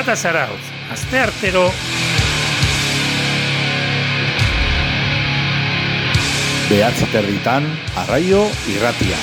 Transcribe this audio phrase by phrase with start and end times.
[0.00, 1.66] Zarata zarautz, azte artero...
[6.70, 7.66] Behatzi territan,
[8.00, 9.18] arraio irratia.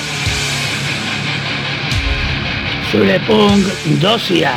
[2.92, 3.66] Zure punk
[3.98, 4.54] dosia.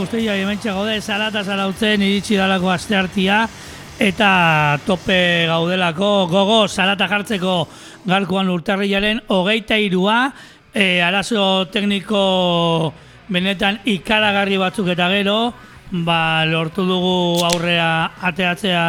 [0.00, 3.42] Guztia, hementxe gaude, zarata zarautzen iritsi dalako asteartia,
[4.00, 4.30] eta
[4.86, 7.56] tope gaudelako, gogo, zarata jartzeko
[8.08, 10.30] galkoan urtarriaren hogeita irua,
[10.72, 12.22] e, arazo tekniko
[13.28, 15.38] benetan ikaragarri batzuk eta gero,
[15.92, 17.92] ba, lortu dugu aurrea
[18.30, 18.84] ateatzea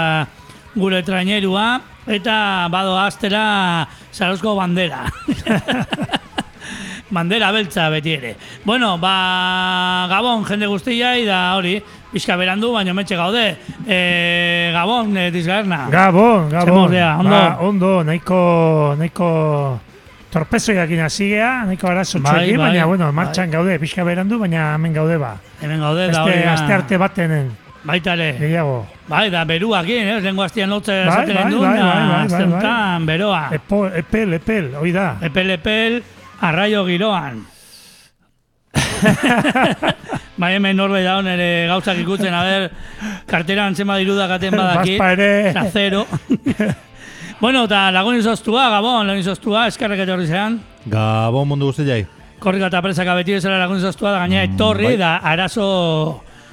[0.78, 1.68] gure trainerua,
[2.08, 3.44] eta bado astera
[4.16, 5.10] zarozko bandera.
[7.12, 8.36] Bandera beltza beti ere.
[8.64, 11.76] Bueno, ba, Gabon jende guztiai da hori,
[12.14, 13.58] pixka berandu, baina metxe gaude.
[13.86, 15.88] E, Gabon, e, dizgarna.
[15.92, 16.66] Gabon, Gabon.
[16.66, 17.30] Zemordea, ondo.
[17.30, 19.80] Ba, ondo, nahiko, nahiko
[20.32, 25.18] torpezoiak inazigea, nahiko arazo Bai, bai, baina, bueno, martxan gaude, pixka berandu, baina hemen gaude
[25.20, 25.34] ba.
[25.62, 26.46] Hemen gaude da Beste hori.
[26.46, 26.54] da.
[26.54, 27.52] aste arte batenen,
[27.84, 28.38] Baita ere.
[28.40, 28.86] gehiago.
[29.10, 30.20] Bai, da beruakin, eh?
[30.22, 32.62] Lengo hastian lotze Bai, esaten bai, genuen, bai, da, bai, bai, bai, azten bai.
[32.62, 33.44] tan, beroa.
[33.52, 35.18] Epo, epel, epel, hoi da.
[35.22, 36.04] Epel, epel,
[36.42, 37.44] arraio giroan.
[40.42, 42.70] bai, hemen norbait da ere gauzak ikutzen, a ber,
[43.30, 44.98] karteran zema dirudak aten badaki.
[44.98, 45.30] Baspa ere.
[45.52, 46.06] Eta zero.
[47.44, 50.60] bueno, eta lagun izoztua, Gabon, lagun izoztua, eskarrek etorri zean.
[50.90, 52.04] Gabon mundu guzti jai.
[52.42, 55.00] Korrika eta presaka beti bezala lagun izoztua, da gaina etorri, bai.
[55.02, 55.70] da arazo...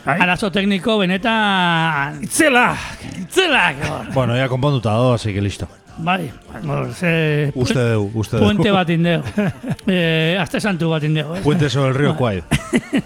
[0.04, 0.14] Bai.
[0.24, 2.22] Arazo tekniko benetan...
[2.24, 2.70] Itzela!
[3.18, 3.82] Itzelak!
[3.84, 4.06] hor.
[4.14, 5.68] Bueno, ya konpontuta do, así que listo.
[5.98, 6.30] Bai,
[6.62, 7.50] hor, ze...
[7.58, 8.44] Uste deu, uste deu.
[8.44, 9.22] Puente bat indeo.
[9.86, 11.34] eh, Azte santu bat indeo.
[11.36, 11.42] Eh?
[11.42, 12.42] Puente sobre el río Kwai.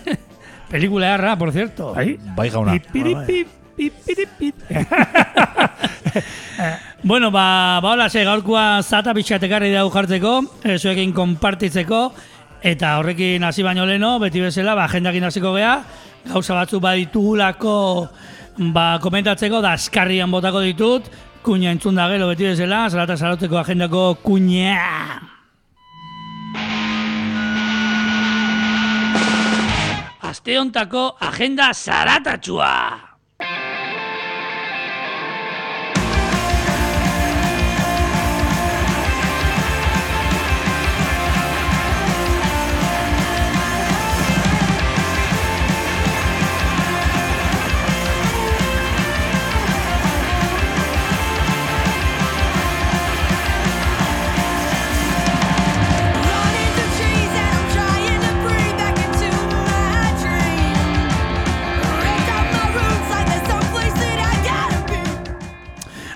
[0.71, 1.95] Pelikula erra, por cierto.
[1.95, 2.51] Bai, Bai.
[2.51, 4.55] Pipiripip, pipiripip.
[7.05, 12.03] Bueno, ba, ba hola, ze, gaurkoa zata pixkatekarri dau jartzeko, e, zuekin konpartitzeko,
[12.63, 15.73] eta horrekin hasi baino leno, beti bezala, ba, agendakin hasiko gea,
[16.29, 17.75] gauza batzu baditugulako
[18.71, 21.11] ba, komentatzeko, da askarrian botako ditut,
[21.43, 24.79] kuña entzun da gero beti bezala, zarata zaroteko agendako kuña.
[30.23, 33.12] Aste hontako agenda zaratatxua.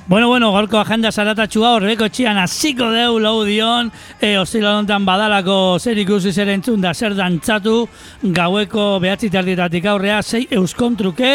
[0.08, 3.88] Bueno, bueno, gaurko agenda zaratatxua horreko txian hasiko deu lau dion,
[4.22, 7.88] e, ostilo honetan badalako zer ikusi zer entzun da zer dantzatu,
[8.22, 11.32] gaueko behatzi tardietatik aurrea, sei euskontruke,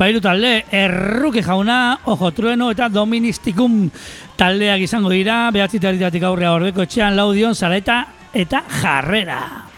[0.00, 3.90] bairu talde, erruki jauna, ojo trueno eta doministikum
[4.40, 9.73] taldeak izango dira, behatzi tardietatik aurrea horreko txian lau dion zareta eta jarrera.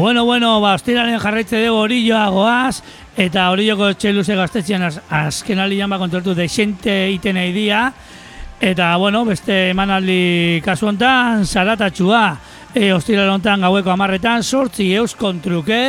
[0.00, 2.78] Bueno, bueno, ba, ostiraren jarraitze dugu orilloa goaz,
[3.20, 7.82] eta orilloko txeluze gaztetxean az, azken alian ba kontortu desente iten nahi dia,
[8.64, 12.22] eta, bueno, beste emanaldi kasu hontan, zaratatxua,
[12.72, 15.82] e, ostirale hontan gaueko amarretan, sortzi euskon truke,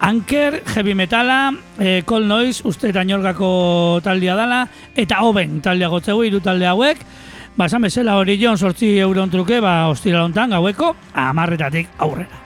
[0.00, 4.64] Anker, heavy metala, e, Cold Noise, uste eta inorgako taldea dala,
[4.96, 7.04] eta Oben taldea gotzegu, hiru talde hauek,
[7.52, 12.39] ba, esan bezala hori joan sortzi euron truke, ba, ostira hontan gaueko, amarretatik aurrera.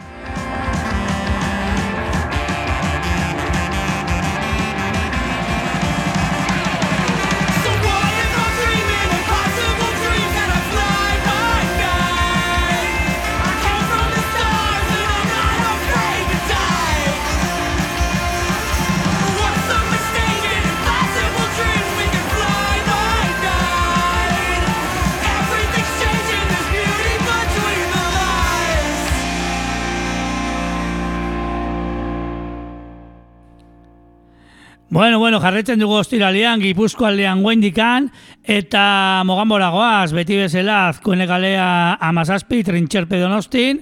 [34.94, 38.05] Bueno, bueno, jarretzen dugu ostiralean, Gipuzko aldean guendikan,
[38.46, 41.64] eta moganbora goaz, beti bezala, azkuene galea
[41.99, 43.81] amazazpi, trintxerpe donostin,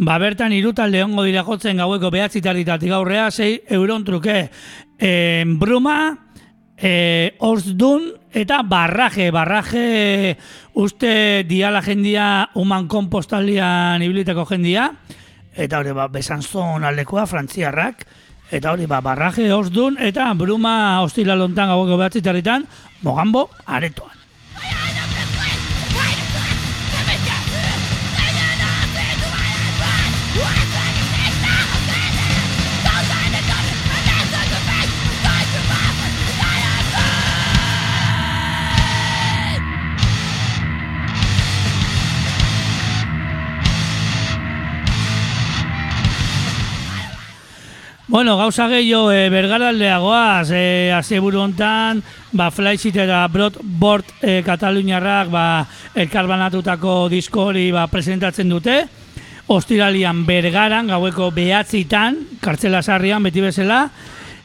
[0.00, 4.38] ba bertan irutalde ongo dira jotzen gaueko behatzi taritatik aurrea, sei euron truke,
[4.96, 5.98] e, bruma,
[6.72, 10.38] e, orzdun, eta barraje, barraje
[10.72, 14.94] uste diala jendia uman kompostaldian ibiliteko jendia,
[15.52, 18.08] eta hori ba, besanzon aldekoa, frantziarrak,
[18.50, 22.66] eta hori ba, barraje osdun, eta bruma ostila lontan gaueko behatzitarritan,
[23.02, 24.14] mogambo aretoan.
[48.08, 52.04] Bueno, gauza gehiago e, bergaraldeagoaz, e, azeburu hontan,
[52.38, 55.46] ba, Flyshit eta Broadboard e, Kataluniarrak ba,
[55.90, 58.76] elkarbanatutako disko hori ba, presentatzen dute.
[59.50, 63.88] Ostiralian bergaran, gaueko behatzitan, kartzela sarrian, beti bezala.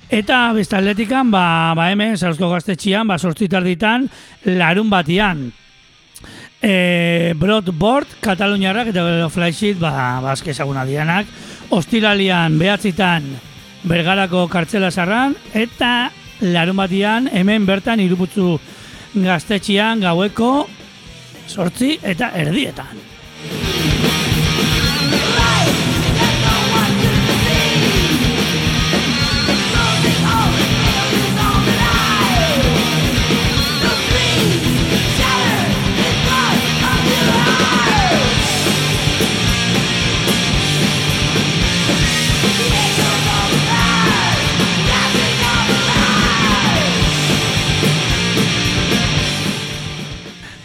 [0.10, 4.10] Eta bestaldetikan, ba, ba hemen, Zauzko gaztetxian, ba, sortzitarditan,
[4.58, 5.46] larun batian.
[6.58, 11.30] E, Broadboard, Kataluniarrak eta Flyshit, ba, bazke ezaguna dianak,
[11.78, 13.51] ostiralian behatzitan
[13.84, 16.12] bergarako kartzela sarran, eta
[16.42, 18.58] larun batian hemen bertan iruputzu
[19.16, 20.52] gaztetxian gaueko
[21.48, 23.02] sortzi eta erdietan.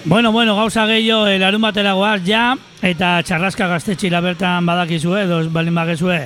[0.06, 5.40] Bueno, bueno, gauza gehiago eh, larun batera goaz ja, eta txarraska gaztetxila bertan badakizue, edo
[5.42, 6.18] ez balin bagezue,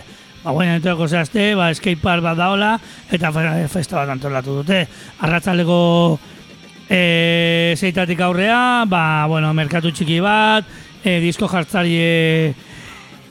[0.42, 2.74] ba, guen entorako zehazte, ba, skate park bat daola,
[3.08, 4.82] eta fe- festa bat antolatu dute.
[5.24, 5.78] Arratzaleko
[6.92, 10.68] e, zeitatik aurrea, ba, bueno, merkatu txiki bat,
[11.00, 12.54] e, disko jartzari e,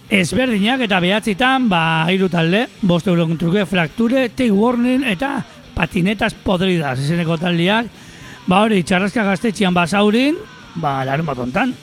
[0.09, 5.43] ezberdinak eta behatzitan, ba, hiru talde, bost euron truke, frakture, take warning eta
[5.77, 8.08] patinetas podridas, izeneko taldiak,
[8.49, 10.37] ba hori, txarraska gaztetxian basaurin,
[10.81, 11.75] ba, larun bat ontan.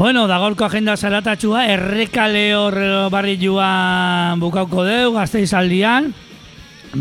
[0.00, 2.74] Bueno, dagolko agenda zaratatxua, errekale hor
[3.12, 6.06] barri joan bukauko deu, gazteizaldian.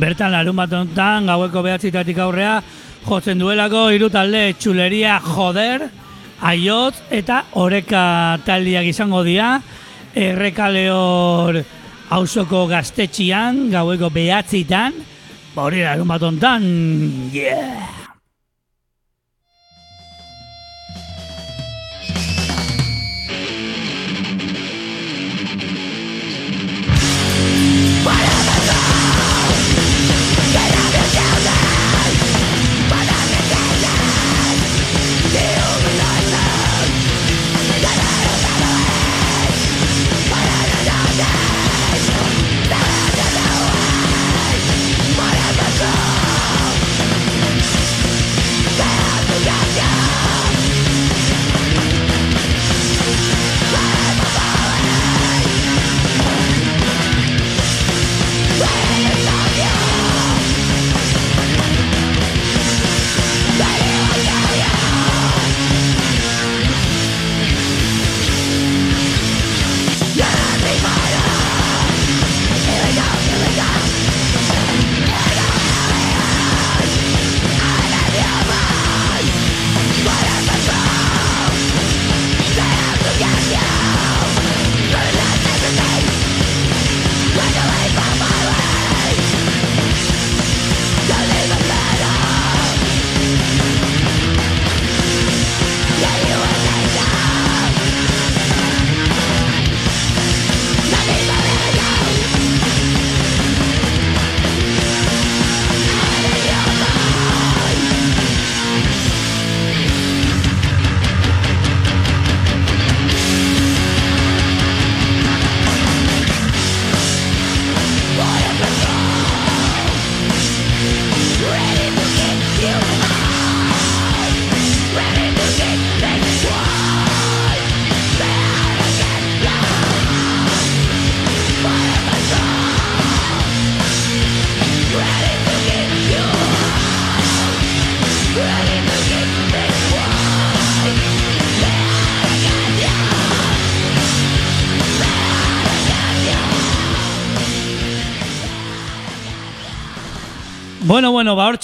[0.02, 2.58] Bertan larun bat honetan, gaueko behatzitatik aurrea,
[3.06, 5.86] jotzen duelako hiru talde txuleria joder,
[6.52, 8.04] aiot eta oreka
[8.44, 9.54] taldiak izango dira.
[10.12, 11.62] Errekale hor
[12.18, 15.00] hausoko gaztetxian, gaueko behatzitan,
[15.56, 16.68] ba hori larun bat honetan,
[17.32, 18.09] yeah!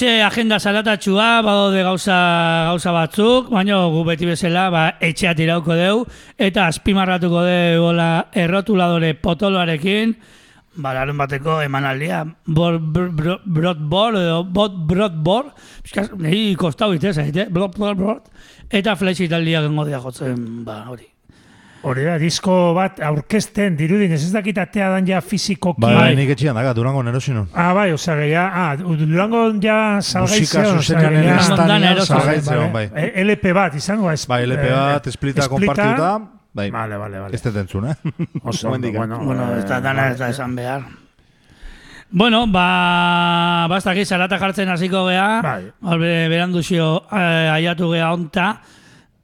[0.05, 2.15] Hortxe agenda salatatxua, badaude gauza,
[2.69, 6.03] gauza batzuk, baina gu beti bezala ba, etxea tirauko deu,
[6.37, 10.13] eta azpimarratuko deu hola errotuladore potoloarekin,
[10.77, 15.49] ba, larun bateko emanaldia, bor, br, br, brot bor, edo bot brot bor,
[15.81, 17.31] pixkaz, nahi kostau itez, eh,
[18.69, 21.14] eta flex italdia gengo dia jotzen, ba, hori.
[21.85, 25.83] Hori da, disko bat aurkezten dirudin, ez ez dakit atea dan ja fizikoki.
[25.83, 27.45] Bai, bai, nik etxian daga, durango nerosinon.
[27.53, 30.79] Ah, bai, osea, ja, ah, Durango ja salgaitzeon.
[30.79, 32.07] Musika zuzenean eroso.
[32.07, 32.87] salgaitzeon, bai.
[32.89, 36.09] E, LP bat izango, ez, Bai, LP bat, esplita konpartiuta,
[36.57, 37.35] bai, Vale, vale, vale.
[37.37, 37.95] ez dut entzun, eh?
[38.41, 38.97] Oso, Hemendik.
[38.97, 40.81] bueno, Bueno, eh, ez da dana ez da esan behar.
[42.09, 45.71] Bueno, ba, bastak salata jartzen hasiko gea, Bai.
[45.83, 48.61] Horbe, beranduzio eh, aiatu gea onta,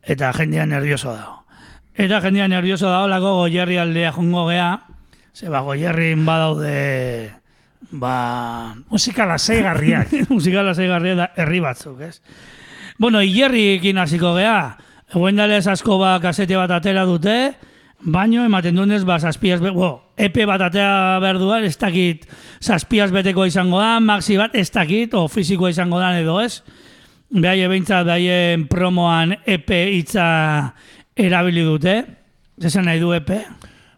[0.04, 1.41] eta jendea nervioso dago.
[1.96, 4.80] Eta jendea nervioso dago, lako goierri aldea jungo gea,
[5.34, 7.32] ze ba, goierrin badaude,
[7.92, 10.14] ba, Musika lasaigarriak.
[10.30, 12.22] musika lasaigarria da herri batzuk, ez?
[13.02, 14.78] Bueno, Ierrikin hasiko gea.
[15.12, 17.54] Eguendalez asko ba kasete bat atera dute,
[18.00, 22.24] baino ematen dunez ba zazpiaz, bo, epe bat atera behar duan, ez dakit
[22.64, 26.62] zazpiaz beteko izango da, maxi bat ez dakit, o fizikoa izango da edo ez.
[27.32, 30.28] Behaie behintzat behaien promoan epe hitza
[31.22, 32.02] erabili dute.
[32.62, 33.44] Zesan nahi du epe?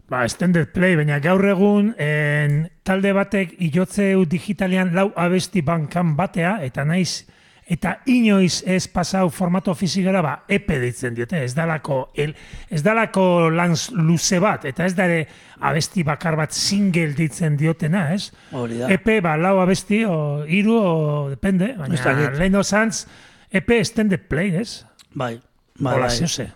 [0.08, 6.58] ba, extended play, baina gaur egun en, talde batek ilotzeu digitalian lau abesti bankan batea,
[6.66, 7.24] eta naiz
[7.64, 12.34] eta inoiz ez pasau formato fizikara ba epe ditzen diote, ez dalako el,
[12.68, 13.72] ez dalako lan
[14.04, 15.22] luze bat, eta ez dare
[15.64, 18.28] abesti bakar bat single ditzen diotena, ez?
[18.52, 18.90] Hori da.
[18.92, 20.96] EP, ba, lau abesti, o hiru, o
[21.32, 22.36] depende, baina dakit.
[22.36, 23.06] lehen osantz,
[23.48, 24.82] EP extended play, ez?
[25.14, 25.38] Bai.
[25.80, 26.50] Bai, Hola, bai.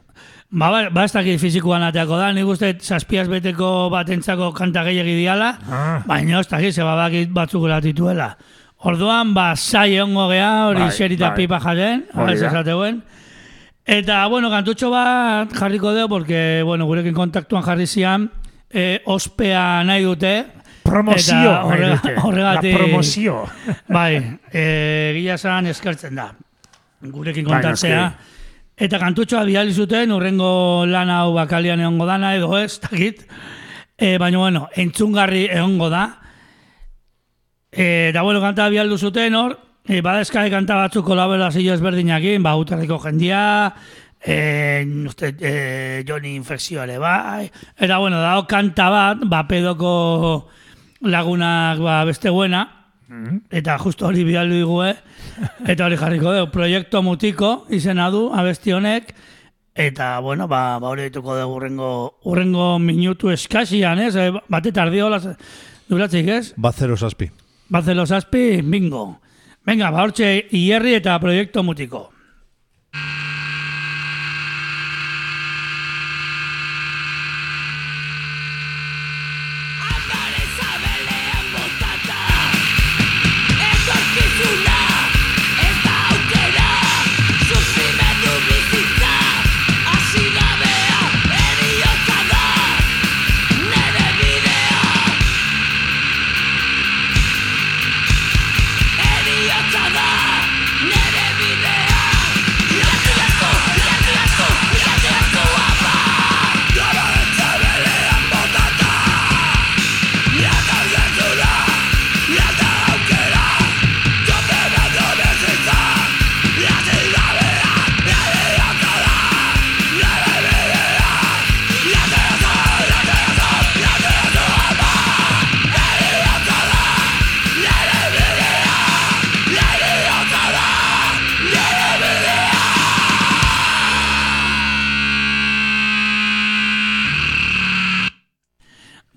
[0.50, 5.16] Ba, ba, ba ez dakit fizikoan ateako da, nik uste zazpiaz beteko batentzako kanta gehiagi
[5.18, 6.02] diala, Ah.
[6.06, 8.36] baina ez dakit, ze badakit batzuk gratituela.
[8.78, 11.36] Orduan, ba, sai ongo gea, hori Bai, xerita bai.
[11.36, 11.58] pipa
[12.14, 12.46] Hori da.
[12.46, 13.02] esateuen.
[13.84, 18.30] Eta, bueno, kantutxo bat jarriko deu, porque, bueno, gurekin kontaktuan jarri zian,
[18.70, 20.46] eh, ospea nahi dute.
[20.82, 21.34] Promozio,
[21.66, 23.44] horregatik- La promozio.
[23.88, 26.32] Bai, e, gila esan eskertzen da.
[27.02, 28.02] Gurekin Bai, kontatzea.
[28.04, 28.37] noski.
[28.78, 33.24] Eta kantutxoa bidali zuten, urrengo lan hau bakalian egongo dana edo ez, dakit.
[33.98, 36.04] E, baina, bueno, entzungarri egongo da.
[37.72, 43.00] E, eta, bueno, kanta bialdu zuten hor, e, badezkai kanta batzuk kolaborazio ezberdinakin, ba, utarriko
[43.02, 43.42] jendia,
[44.22, 45.52] e, uste, e,
[46.06, 47.50] Joni infekzioa ere bai.
[47.74, 49.92] Eta, bueno, dago kanta bat, ba, pedoko
[51.02, 52.77] lagunak ba, beste buena,
[53.50, 54.92] eta justo hori bidaldu digue,
[55.72, 59.14] eta hori jarriko dugu, proiektu mutiko izena du, abesti honek,
[59.74, 61.90] eta, bueno, ba, ba hori dituko dugu urrengo,
[62.24, 64.14] urrengo minutu eskasian, ez?
[64.16, 65.20] Eh, Bate tardiola,
[65.88, 66.44] duratzik, ez?
[66.56, 67.30] Bat zero zazpi.
[67.68, 69.20] Bazelo zazpi, bingo.
[69.68, 72.06] Venga, ba hortxe, hierri eta proiektu mutiko.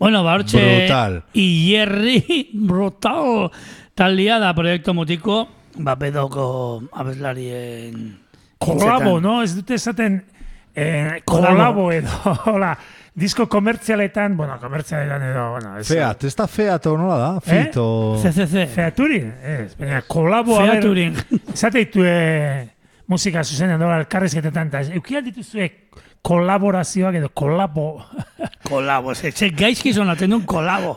[0.01, 1.23] Bueno, ba hortxe, Brutal.
[1.31, 3.51] hierri, brutal,
[3.93, 5.43] taldia da proiektu mutiko,
[5.77, 6.45] ba pedoko
[6.97, 8.15] abeslarien...
[8.57, 9.43] Kolabo, no?
[9.45, 10.15] Ez dute esaten
[10.73, 11.91] eh, Kolabo.
[11.93, 12.09] edo,
[12.49, 12.71] hola,
[13.13, 17.29] disko komertzialetan, bueno, komertzialetan edo, bueno, ez, Feat, ez da feat o nola da?
[17.45, 18.17] Fit o...
[18.23, 18.65] CCC.
[18.73, 21.21] Featurin, ez, baina kolabo, a ber, Featuring.
[21.53, 22.15] esate ditue
[23.05, 25.69] musika zuzenean dola elkarrizketetan, eta eukial dituzue
[26.25, 27.87] kolaborazioak edo kolabo,
[28.71, 30.95] Kolabo, ze, ze gaizki sonatzen duen kolabo.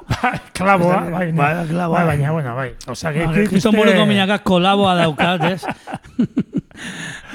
[0.55, 1.99] klaboa, bai, Bai, klaboa.
[2.05, 5.65] bai, baina, bueno, bai, osa, que Vale, Kriston buruko minaka kolaboa daukat, ez?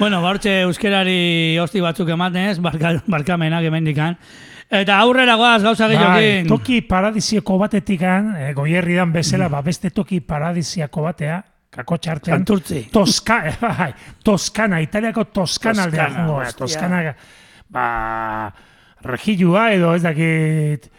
[0.00, 4.16] Bueno, bartxe euskerari hosti batzuk ematen ez, barka, barkamenak emendikan.
[4.70, 6.48] Eta aurrera goaz gauza Bai, gehiokin.
[6.48, 12.84] toki paradisiako batetikan, e, goierridan bezala, ba, beste toki paradisiako batea, kako txartean, Santurtzi.
[12.92, 13.90] Toska, bai,
[14.24, 16.58] Toskana, Italiako Toskana aldea Toskana, hostia.
[16.64, 17.02] Toskana,
[17.68, 17.86] ba,
[19.04, 20.90] regilua edo ez dakit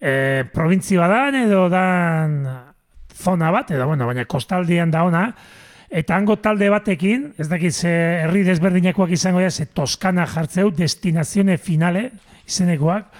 [0.00, 2.36] e, provintzi badan edo dan
[3.20, 5.24] zona bat, edo bueno, baina kostaldian da ona,
[5.90, 7.92] eta hango talde batekin, ez dakit ze
[8.24, 12.10] herri desberdinakoak izango dira, ze Toskana jartzeu, destinazione finale
[12.46, 13.10] izenekoak,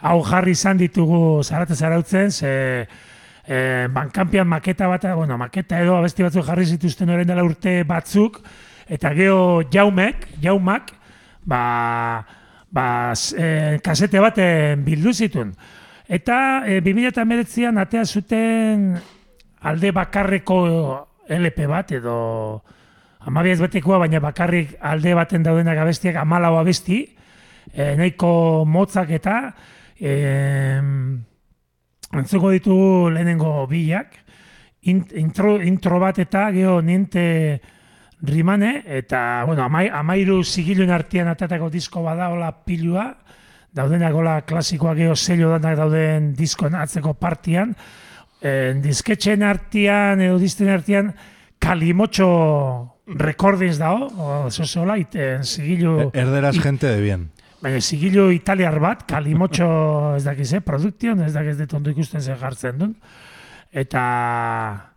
[0.00, 2.86] hau jarri izan ditugu zarate zarautzen, ze
[3.44, 8.40] e, bankampian maketa bat, bueno, maketa edo abesti batzuk jarri zituzten orain dela urte batzuk,
[8.88, 10.94] eta geho jaumek, jaumak,
[11.44, 11.60] ba,
[12.70, 15.52] ba, e, kasete baten bildu zituen.
[16.10, 18.94] Eta e, 2019an atea zuten
[19.60, 20.58] alde bakarreko
[21.30, 22.16] LP bat edo
[23.20, 27.02] amabiaz betekoa, baina bakarrik alde baten daudenak abestiak amalau abesti,
[27.74, 29.36] e, nahiko motzak eta
[30.00, 30.80] e,
[32.10, 34.16] entzuko ditugu lehenengo bilak,
[34.90, 37.60] int, intro, intro bat eta geho ninte
[38.22, 43.14] rimane, eta, bueno, amai, amairu zigiluen artean atatako disko bada, hola pilua,
[43.72, 47.74] daudenak hola klasikoak geho zelio danak dauden diskoen atzeko partian,
[48.42, 51.14] e, disketxen artean, edo disten artean,
[51.60, 52.26] Kalimotxo
[53.20, 56.10] recordings dao, o, zozola, iten zigilu...
[56.16, 57.26] Erderaz i- gente de bien.
[57.60, 59.66] Baina zigilu italiar bat, kalimotxo
[60.16, 62.94] ez dakiz, eh, produktion, ez dakiz dut ondo ikusten zer jartzen duen.
[63.70, 64.89] Eta,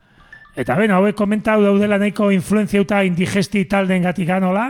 [0.56, 4.68] eta beno, hauek komentau daudela nahiko influenzia eta indigesti taldeen gatik anola,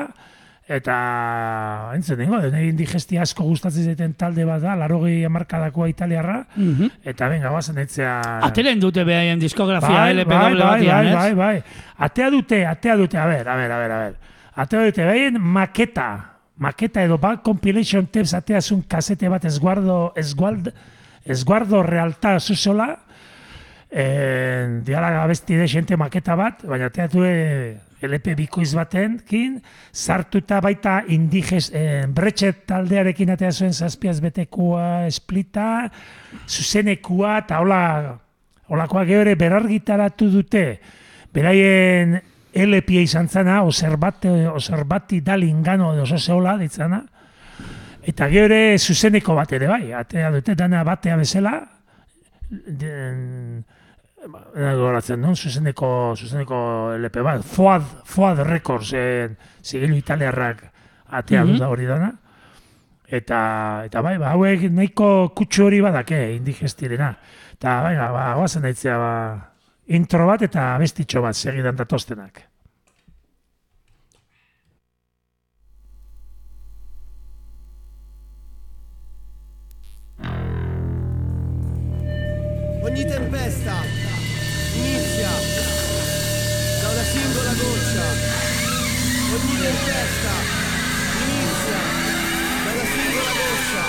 [0.63, 6.87] eta, entzen dingo, nire indigesti asko gustatzen zaiten talde bat da, larogei amarkadakoa italiarra, Mhm.
[7.03, 8.13] eta benga, guazen etzea...
[8.47, 11.63] Ateren dute behaien diskografia Bai, LP bai, bai, bai, bai, bai.
[11.97, 14.15] Atea dute, atea dute, a ber, a ber, a ber, a ber.
[14.55, 16.09] Atea dute, behin maketa,
[16.57, 20.71] maketa edo bat compilation tapes ateazun kasete bat esguardo, esguald,
[21.25, 22.99] esguardo realta zuzola,
[23.93, 27.21] eh, diala abesti de xente maketa bat, baina ateatu
[28.03, 29.59] LP bikoiz baten, kin,
[29.93, 35.91] sartuta baita indiges, eh, bretxet taldearekin atea zuen zazpiaz betekua, esplita,
[36.47, 37.83] zuzenekua, eta hola,
[38.67, 40.65] holakoak gero ere berargitaratu dute,
[41.33, 42.17] beraien
[42.53, 47.03] LP izan zana, oserbate, oserbati dalingano oso zehola ditzana,
[48.03, 51.55] eta gero ere zuzeneko bat ere bai, atea dute dana batea bezala,
[52.49, 53.63] den,
[54.27, 56.57] goratzen duen, zuzeneko, zuzeneko
[56.97, 60.63] LP bat, Fuad, Fuad Records, en, zigilu italiarrak
[61.09, 61.51] atea Mhm.
[61.53, 62.11] dut hori dana.
[63.07, 67.17] Eta, eta bai, ba, hauek nahiko kutsu hori badake, indigestirena.
[67.53, 69.13] Eta bai, ba, guazen daitzea, ba,
[69.87, 72.41] intro bat eta bestitxo bat segidan datostenak.
[82.83, 84.02] Ogni tempesta
[89.33, 90.33] Ogni tempesta
[91.25, 91.79] inizia
[92.63, 93.83] da una singola goccia.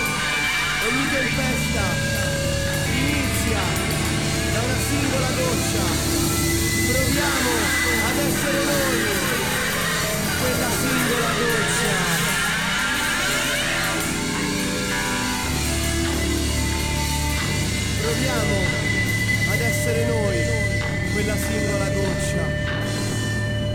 [0.88, 1.84] Ogni tempesta
[2.88, 3.62] inizia
[4.54, 5.84] da una singola goccia.
[6.88, 7.52] Proviamo
[8.08, 9.00] ad essere noi
[10.40, 11.96] quella singola goccia.
[18.00, 18.56] Proviamo
[19.52, 20.38] ad essere noi
[21.12, 22.44] quella singola goccia.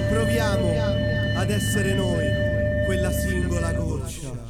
[0.09, 2.25] Proviamo ad essere noi
[2.85, 4.48] quella singola goccia.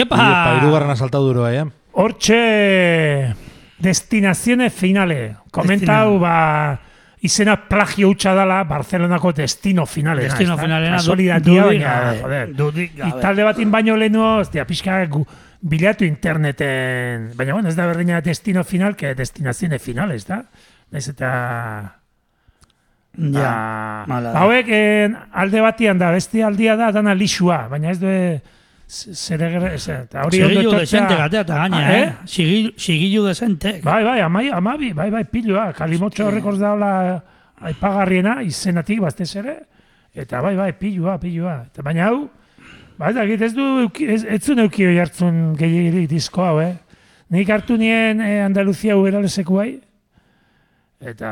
[0.00, 0.16] Epa!
[0.16, 1.64] Iepa, irugarren asaltau duro eh?
[1.92, 3.34] Hortxe
[3.80, 5.36] destinazione finale.
[5.50, 6.78] Komentau, ba,
[7.24, 10.22] izena plagio hutsa dala Barcelonako destino finale.
[10.28, 12.52] Destino finalena du- Solidatia, dudik baina, joder.
[12.56, 13.10] dudik gabe.
[13.18, 15.24] Italde batin baino lehenu, ostia, pixka gu,
[15.60, 17.32] bilatu interneten.
[17.36, 20.44] Baina, bueno, ez da berdina destino final, que destinazione finale, ez da?
[20.90, 21.96] Naiz eta...
[23.18, 28.06] Ja, ba, hauek eh, alde batian da, beste aldia da, dana lixua, baina ez du
[28.90, 32.12] zer ez, eta hori ondo Sigilu etortzea- desente gatea eta gaina, Ah, eh?
[32.26, 33.80] Sigilu, sigilu desente.
[33.84, 36.90] Bai, bai, amai, amabi, bai, bai, pilua, kalimotxo horrek hor daula
[37.60, 39.56] aipagarriena, izenatik baztez ere,
[40.14, 41.66] eta bai, bai, pilua, pilua.
[41.70, 42.28] Eta baina hau,
[42.98, 46.74] bai, da, ez du, ez, ez zuen euki hoi hartzun gehiagirik disko hau, eh?
[47.30, 49.78] Nik hartu nien eh, Andaluzia uberaleseku bai,
[51.00, 51.30] eta,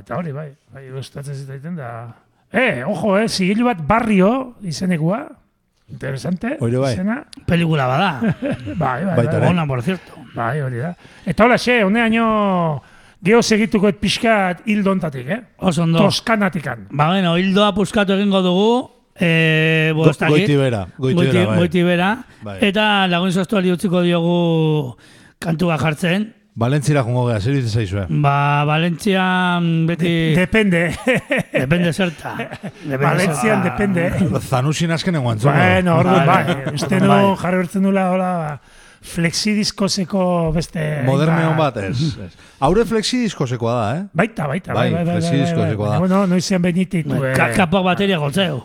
[0.00, 1.90] eta hori, bai, bai, gustatzen zitaiten da.
[2.50, 5.26] Eh, ojo, eh, zigilu bat barrio izenekua,
[5.90, 6.92] interesante, Hori bai.
[6.94, 7.24] izena.
[7.46, 8.10] Pelikula bada.
[8.76, 9.48] Bai, bai, bai, bai.
[9.50, 10.12] Ona, por cierto.
[10.34, 10.94] Bai, hori da.
[11.26, 12.82] Eta hola, xe, honeaino
[13.24, 15.40] geho segituko et pixkat hildontatik, eh?
[15.58, 15.98] Oso ondo.
[15.98, 16.88] Toskanatikan.
[16.90, 18.90] Ba, bueno, hildoa puskatu egingo dugu.
[19.14, 20.34] Eh, bo, Go- ez dakit.
[20.40, 21.58] goitibera, goitibera, Goiti- bai.
[21.58, 22.08] goitibera.
[22.42, 22.58] Bai.
[22.66, 24.96] Eta lagun zostuari utziko diogu
[25.38, 26.32] kantua jartzen.
[26.56, 28.04] Valentzira jongo gea, zer ditzen zaizue?
[28.22, 30.34] Ba, Valentzian beti...
[30.36, 30.84] Depende.
[31.52, 32.36] depende zerta.
[32.38, 34.04] Depende Valentzian depende.
[34.40, 35.56] Zanusin azken eguan zuen.
[35.58, 36.26] bueno, ordu, Bai.
[36.28, 36.74] bai.
[36.78, 37.36] Uste no Bai.
[37.42, 38.30] jarri bertzen dula, hola,
[39.02, 40.84] flexidiskozeko beste...
[41.04, 42.30] Moderneon hainbat- bat, ez.
[42.62, 44.04] Haure flexi diskosekoa da, eh?
[44.14, 45.98] Baita, baita, bai, Bai, bai, bai, bai, bai, bai, flexidiskozeko da.
[46.06, 47.34] Bueno, noizean benititu, eh.
[47.36, 48.62] Ka kapoak bateria gotzeu.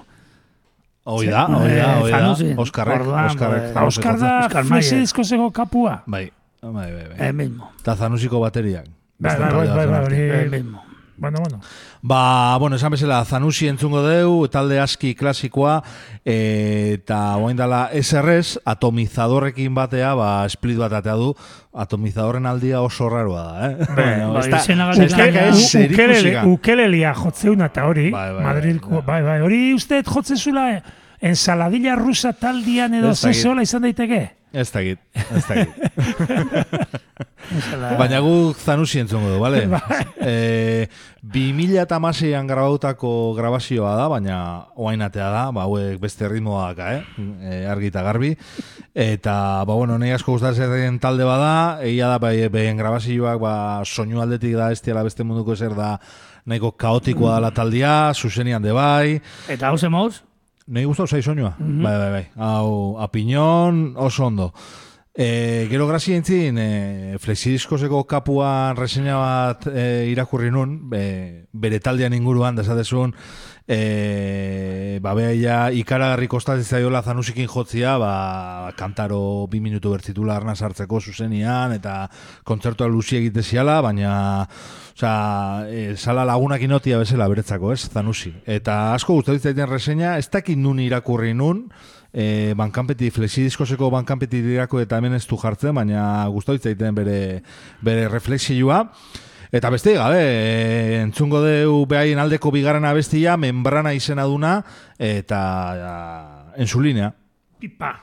[1.10, 2.20] Hoi da, hoi da, Eh, hoi da.
[2.62, 3.72] Oskarrek, Oskarrek.
[3.74, 6.04] Ba, Oskar da flexidiskozeko kapua.
[6.06, 6.28] Bai,
[6.62, 7.08] bai, bai.
[7.10, 7.28] bai.
[7.28, 7.72] El mismo.
[7.80, 8.86] Eta zanusiko bateriak.
[9.20, 10.20] Bai, bai, bai, bai, bai.
[10.44, 10.84] El mismo.
[11.20, 11.60] Bueno, bueno.
[12.02, 15.82] Ba, bueno, esan bezala, Zanusi entzungo deu, talde aski klasikoa,
[16.24, 21.34] e, eta oain dala SRS, atomizadorrekin batea, ba, split bat atea du,
[21.76, 23.76] atomizadorren aldia oso raroa da, eh?
[23.98, 24.08] Bai,
[25.12, 29.04] gaina- ez U- ukelele, ukelelia jotzeuna eta hori, Bai, bai, Madrilko, bai.
[29.04, 30.82] bai, bai, hori uste jotze zula eh,
[31.20, 34.39] ensaladilla rusa taldian edo zesola izan daiteke?
[34.52, 35.70] Ez dakit, ez dakit.
[38.00, 39.62] Baina guk Zanusi entzungo du, bale?
[40.22, 40.88] e,
[41.22, 44.38] 2000 eta maseian grabautako grabazioa da, baina
[44.78, 47.28] oainatea da, ba, hauek beste ritmoa daka, eh?
[47.42, 48.32] E, argi eta garbi.
[48.94, 49.36] Eta,
[49.70, 53.54] ba, bueno, nahi asko gustatzen talde bada, egia da, bai, behen grabazioak, ba,
[53.86, 55.98] soinu aldetik da, ez beste munduko ezer da,
[56.46, 60.29] nahiko kaotikoa dela taldia, zuzenian de bai, Eta hau zemoz?
[60.70, 61.56] Nei gustau zai soinua.
[61.58, 62.26] Bai, bai, bai.
[62.38, 64.54] Hau, apiñon oso ondo.
[65.18, 72.14] E, gero grazia entzin, e, flexidiskozeko kapuan reseña bat e, irakurri nun, be, bere taldean
[72.14, 73.16] inguruan, desatezun,
[73.70, 81.00] e, ba, beha ikaragarri kostatzen zaiola zanusikin jotzia, ba, kantaro bi minutu bertzitula arna sartzeko
[81.00, 82.08] zuzenian, eta
[82.44, 84.16] kontzertua luzi egite ziala, baina,
[84.98, 85.14] osea,
[85.70, 88.34] e, sala lagunak inotia bezala beretzako, ez, zanusi.
[88.50, 91.68] Eta asko gustatu zaiten reseña, ez dakit nun irakurri nun,
[92.12, 97.20] e, bankanpeti, flexidiskozeko bankanpeti dirako eta hemen ez du jartzen, baina gustatu zaiten bere,
[97.86, 98.88] bere reflexioa.
[99.52, 104.60] Eta beste gabe, entzungo deu behaien aldeko bigarren abestia, membrana izena duna,
[105.02, 105.40] eta
[105.80, 105.96] ja,
[106.62, 107.10] enzulinea.
[107.58, 107.96] Pipa.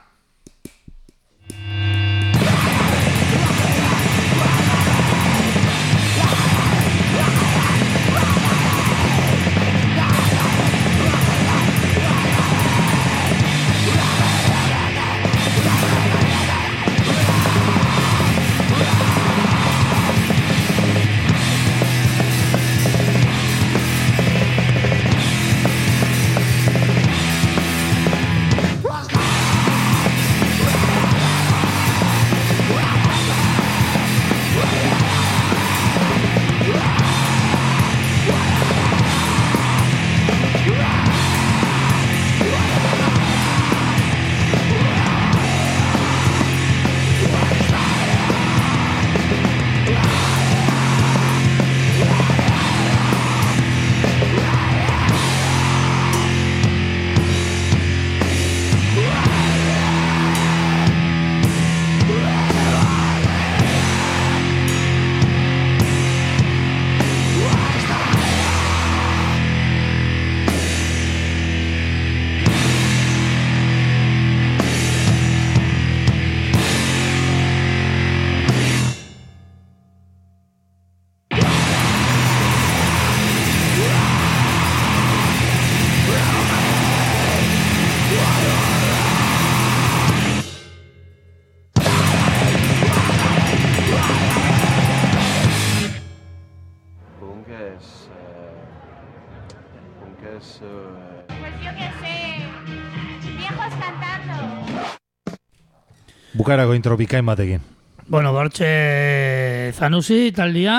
[106.46, 107.59] Bukaerako intro bikain batekin.
[108.06, 110.76] Bueno, bortxe Zanusi, taldia,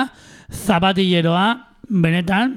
[0.48, 2.54] zapatilleroa, benetan,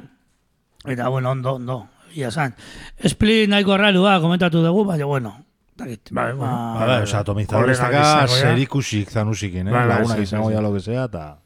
[0.88, 1.76] eta bueno, ondo, ondo,
[2.16, 2.56] ia zan.
[3.04, 5.34] Split nahiko rarua komentatu dugu, baina bueno,
[5.76, 6.08] dakit.
[6.16, 6.54] Bai, bueno.
[6.54, 8.48] Ba, Ba, bai, osea, atomizador Kolega estaka gizago, ya.
[8.48, 9.72] zerikusik zanusikin, eh?
[9.76, 10.62] Bai, bai, Laguna sí, izango sí.
[10.62, 11.38] lo que sea, eta...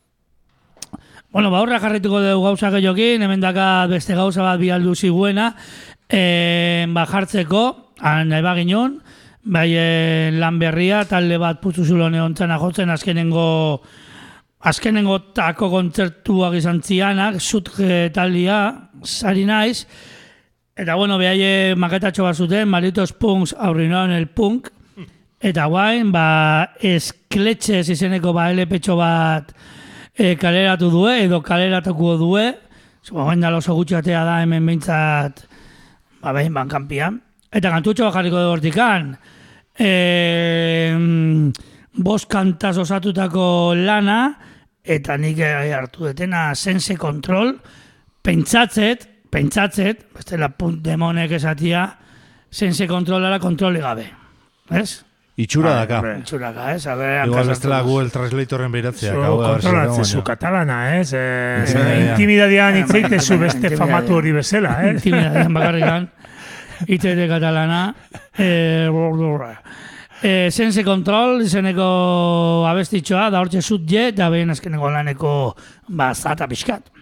[1.31, 5.55] Bueno, ba, horra jarrituko dugu gauza gehiokin, hemen daka beste gauza bat bialdu ziguena,
[6.13, 7.65] e, ba, jartzeko,
[8.05, 8.99] nahi baginon,
[9.45, 13.45] bai e, lan berria, talde bat putzu zulone ontzana jotzen, azkenengo
[14.65, 19.85] azkenengo tako kontzertuak izan zianak, sutge taldia, sari naiz,
[20.75, 24.71] eta bueno, behaie maketatxo bat zuten, Malitos Punks aurrinoan el punk,
[25.39, 29.53] eta guain, ba, eskletxez izeneko ba, LP-txo bat
[30.17, 32.51] e, kaleratu due, edo kaleratuko due,
[33.05, 35.43] Zua, guain da oso gutxi atea da hemen behintzat,
[36.23, 37.19] ba, behin bankanpian.
[37.53, 39.11] Eta kantutxo bat dugu hortikan.
[39.77, 40.95] E,
[41.95, 44.19] bost kantaz osatutako lana,
[44.85, 47.55] eta nik eh, hartu detena sense control,
[48.23, 51.89] pentsatzet, pentsatzet, bestela punt demonek esatia,
[52.49, 54.05] sense controlara kontroli gabe.
[54.71, 55.03] Ez?
[55.35, 56.01] Itxura Bai, daka.
[56.01, 56.19] bai.
[56.21, 56.85] Itxuraka, ez?
[56.87, 59.11] A ber, Igual bestela hartu Google Translatorren behiratzea.
[59.11, 61.11] Zu tengo zu katalana, ez?
[61.13, 62.11] Eh.
[62.11, 63.81] Intimidadian itzeite zu beste Intimidadian.
[63.81, 65.83] famatu hori
[66.81, 66.95] bezala, ez?
[66.95, 67.95] Intimidadian bakarrikan, itete katalana.
[68.37, 68.89] Eh,
[70.23, 75.55] eh, sense Control izeneko abestitxoa, da hortxe zut je, da behin azkeneko laneko
[75.87, 76.94] bazata pixkat.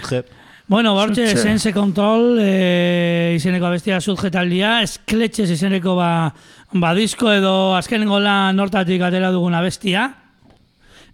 [0.00, 0.24] Zutje.
[0.70, 6.30] Bueno, bortxe, sense control e, izeneko abestia zutje taldia, eskletxez izeneko ba,
[6.78, 10.04] ba disko edo azkenengo lan hortatik atera dugun abestia.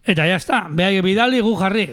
[0.05, 1.87] Eta ya está, behai bidali gu jarri.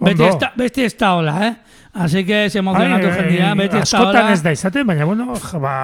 [0.00, 0.30] Beti Ondo.
[0.30, 1.54] ez da, beti ez da hola, eh?
[1.96, 4.32] Así que se emozionatu Ai, jendia, ai, beti ez da askotan hola.
[4.32, 5.76] ez da izaten, baina, bueno, ja, ba,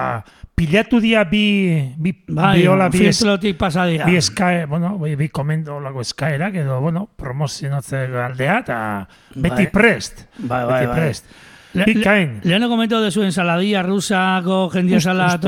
[0.55, 4.05] pilatu dia bi, bi, Bai, bi, hola, bi, filtrotik pasadia.
[4.05, 9.71] bi eskae, bueno, bi, bi komendo lako eskaerak, edo, bueno, promozionatze aldea, eta beti Bai.
[9.71, 10.25] prest.
[10.37, 10.95] Bai, bai, beti bai.
[10.99, 11.25] prest.
[11.73, 12.39] Le- Bikain.
[12.43, 15.39] le- Leheno komento de su ensaladilla rusako jendia sala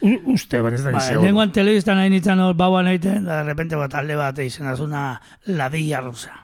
[0.00, 1.22] u- Uste, baina ez da Ba, izan.
[1.22, 5.20] lenguan telebistan nahi nintzen hor bauan egiten, da de repente bat talde bat egiten azuna
[5.46, 6.43] ladilla rusa.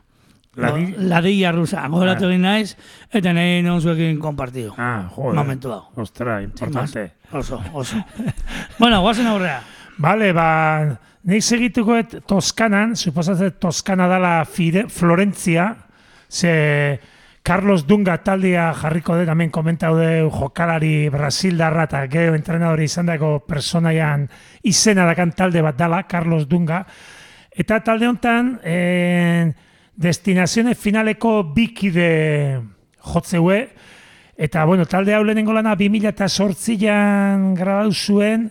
[0.56, 1.84] Ladi- Go- Ladilla rusa.
[1.88, 2.74] Gogoratu egin naiz,
[3.12, 4.72] eta nahi non zuekin kompartidu.
[4.76, 5.34] Ah, joder.
[5.38, 5.84] Momentu hau.
[6.02, 7.12] Ostra, importante.
[7.32, 7.96] Oso, oso.
[8.78, 9.60] bueno, guazen aurrea.
[10.00, 15.76] Bale, ba, nik segituko et Toskanan, suposatzen Toskana dala Fide, Florentzia,
[16.28, 16.98] ze
[17.42, 23.38] Carlos Dunga taldea jarriko dut, hemen komentau du jokalari Brasildarra eta gero entrenadori izan dago
[23.46, 24.26] personaian
[24.62, 26.84] izena dakan talde bat dala, Carlos Dunga.
[27.50, 29.54] Eta talde honetan, en,
[30.00, 32.10] destinazione finaleko bikide
[33.12, 33.68] jotzeue,
[34.40, 38.46] Eta, bueno, talde hau lehenengo lana 2008an grabatu zuen,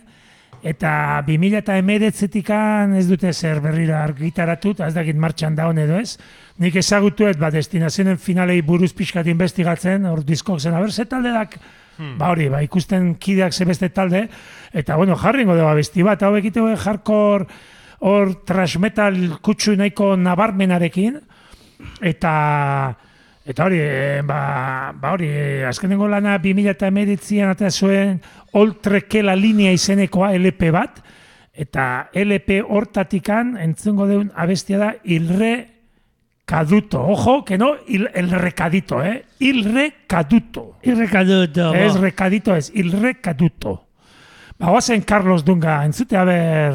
[0.62, 0.92] eta
[1.26, 6.12] 2008-etikan ez dute zer berrira argitaratut, ez dakit martxan daun edo ez.
[6.62, 11.58] Nik ezagutuet, ba, destinazioen finalei buruz pixkat investigatzen, hor diskok zen, aber, ze talde dak,
[12.20, 14.28] ba hori, ba, ikusten kideak ze beste talde,
[14.70, 17.50] eta, bueno, jarringo da besti bat, hau egite hardcore,
[18.06, 21.18] hor trash metal kutsu nahiko nabarmenarekin,
[22.00, 22.96] eta
[23.50, 28.20] eta hori, eh, ba, ba hori, eh, azkenengo lana 2019an ata zuen
[28.52, 31.00] Oltrekela linea izenekoa LP bat,
[31.52, 35.80] eta LP hortatikan entzungo deun abestia da Ilre
[36.50, 37.00] Caduto.
[37.06, 39.24] Ojo, que no, il, el recadito, eh?
[39.38, 40.78] Il recaduto.
[40.82, 41.72] Irrekaduto.
[41.74, 43.86] Ez recadito, ez, il recaduto.
[44.58, 46.74] Ba, oazen Carlos Dunga, entzute haber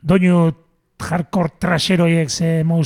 [0.00, 0.48] doinu
[0.96, 2.80] hardcore trasheroiek ze mou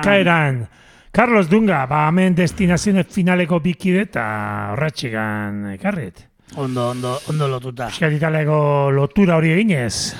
[0.00, 0.66] bukaeran.
[1.12, 4.24] Carlos Dunga, ba, hemen destinazioen finaleko bikide eta
[4.72, 6.26] horratxigan ekarrit.
[6.56, 7.88] Ondo, ondo, ondo lotuta.
[7.90, 10.14] Euskal Italiako lotura hori eginez.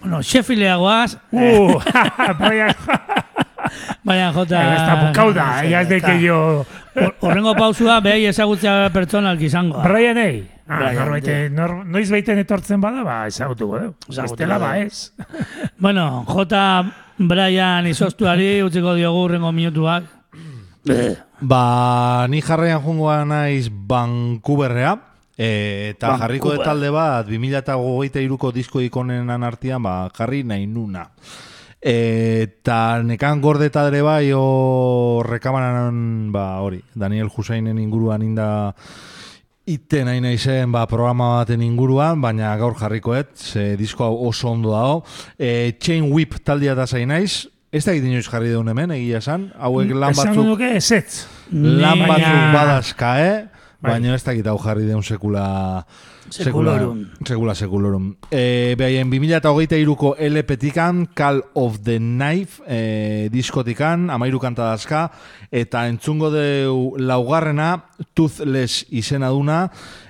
[0.00, 1.80] Bueno, Sheffieldeagoaz, Uh,
[2.40, 2.74] Brian,
[4.04, 4.60] baina jota...
[4.74, 6.38] ez da bukau da, Ez, deke jo...
[6.94, 9.80] Hor- Horrengo pausua, behai ezagutzea pertsonalk izango.
[9.82, 10.42] Brian ei.
[10.68, 13.94] Ah, Brian, norbaite, nor, noiz baiten etortzen bada, ba, ezagutuko dugu.
[14.10, 15.10] Ezagutuko Bestela ba, ez.
[15.78, 16.60] Bueno, J.
[17.18, 20.04] Brian izostuari utziko diogu urrengo minutuak.
[21.40, 24.94] Ba, ni jarraian jungoa naiz Vancouverrea,
[25.36, 26.20] e, eta Vancouver.
[26.20, 31.04] jarriko de talde bat, 2008ko disko ikonenan artean, ba, jarri nahi nuna.
[31.84, 38.74] Eta nekan gorde eta ere bai, o rekamaran, ba, hori, Daniel Husainen inguruan inda
[39.66, 44.50] ite nahi nahi zen ba, programa baten inguruan, baina gaur jarrikoet, ze disko hau oso
[44.52, 45.02] ondo dago.
[45.38, 49.22] E, Chain Whip taldea da zain naiz, ez da egiten inoiz jarri deun hemen, egia
[49.24, 51.24] esan, hauek lan batzuk nuke ezetz.
[51.50, 53.38] lan batzuk badazka, eh?
[53.84, 55.46] baina ez dakit hau jarri deun sekula...
[56.34, 57.04] Sekulorum.
[57.22, 58.08] Sekula, sekulorum.
[58.30, 65.06] E, behaien, 2008ko LP-tikan, Call of the Knife e, diskotikan, amairu kanta dazka,
[65.54, 67.76] eta entzungo deu laugarrena,
[68.18, 69.68] Toothless izena duna,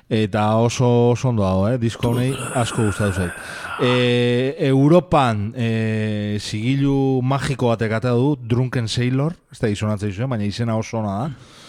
[0.08, 1.76] eta oso, oso ondo dago, eh?
[1.82, 3.44] disko honei asko gustatu zait.
[3.84, 11.02] E, Europan e, sigilu magiko batek du, Drunken Sailor, ez da izonatzen baina izena oso
[11.02, 11.60] ona da.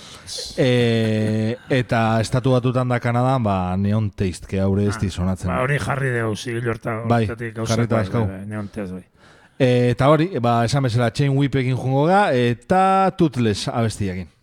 [0.57, 5.51] E, eta estatu batutan da Kanadan, ba, Neon Taste, que haure ez dizonatzen.
[5.51, 7.01] Ba, hori jarri deu, zigil horta.
[7.09, 9.03] Bai, gauzak, jarrita bai, bai, bai, neontez, bai.
[9.57, 14.34] E, eta hori, ba, esan bezala, Chain Whipekin jungo ga, eta Toothless abestiakin.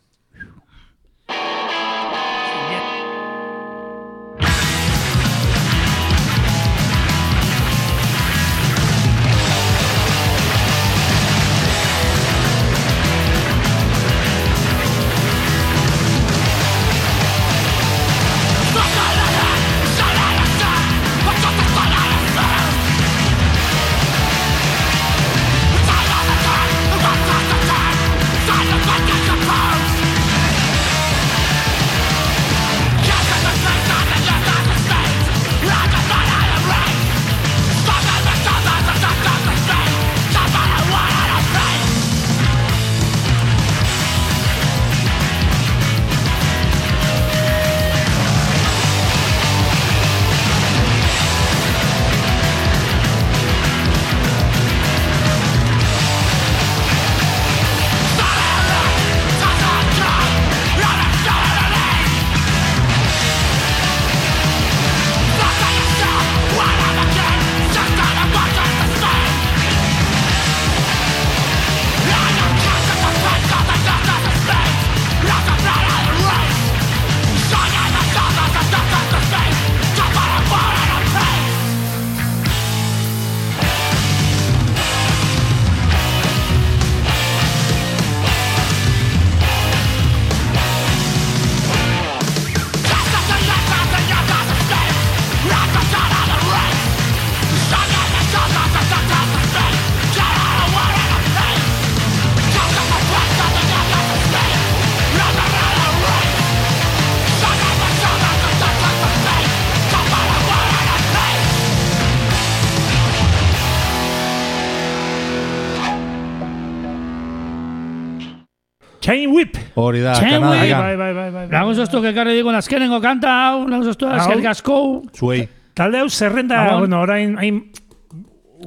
[119.74, 121.46] Hori da, Chain Bai, bai, bai, bai, bai.
[121.50, 124.18] Lagun zoztuk ekarri digun azkenengo kanta hau, lagun zoztuk Hau.
[124.20, 124.78] azken asko.
[125.16, 125.46] Zuei.
[125.74, 127.62] Talde hau zerrenda, bueno, orain, hain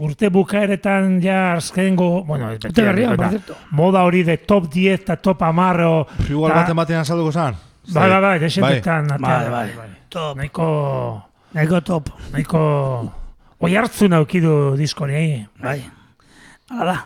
[0.01, 3.56] urte bukaeretan ja azkenengo, bueno, Urte berria, por cierto.
[3.72, 6.08] moda hori de top 10 eta top 10 o...
[6.30, 7.56] Igual baten batean azalduko zan.
[7.93, 9.08] Bai, bai, bai, desentetan.
[9.20, 9.70] Bai, bai.
[10.10, 10.38] Top.
[10.38, 10.66] Nahiko,
[11.53, 12.10] Nahiko top.
[12.34, 12.62] nahiko...
[13.60, 15.45] Oi hartzun aukidu diskori, eh?
[15.62, 15.80] Bai.
[16.70, 16.97] Hala da.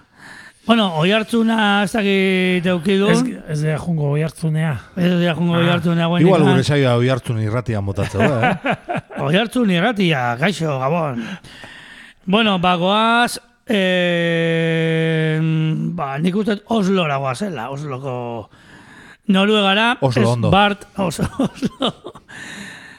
[0.69, 3.07] Bueno, oi hartzuna ez dakit eukidu.
[3.09, 4.75] Ez, ez da jungo oi hartzunea.
[5.01, 6.21] Ez dira jungo oi hartzuna guen.
[6.21, 8.75] Igual gure saioa hoi hartzun irratian botatzeu, eh?
[9.25, 11.23] Oi hartzun irratia, gaixo, gabon.
[12.29, 15.39] Bueno, bagoaz, eh,
[15.97, 18.13] ba, nik uste dut Oslora goazela, Osloko
[19.33, 19.95] Noruegara.
[20.05, 20.51] Oslo ondo.
[20.53, 21.89] Bart, oso, Oslo.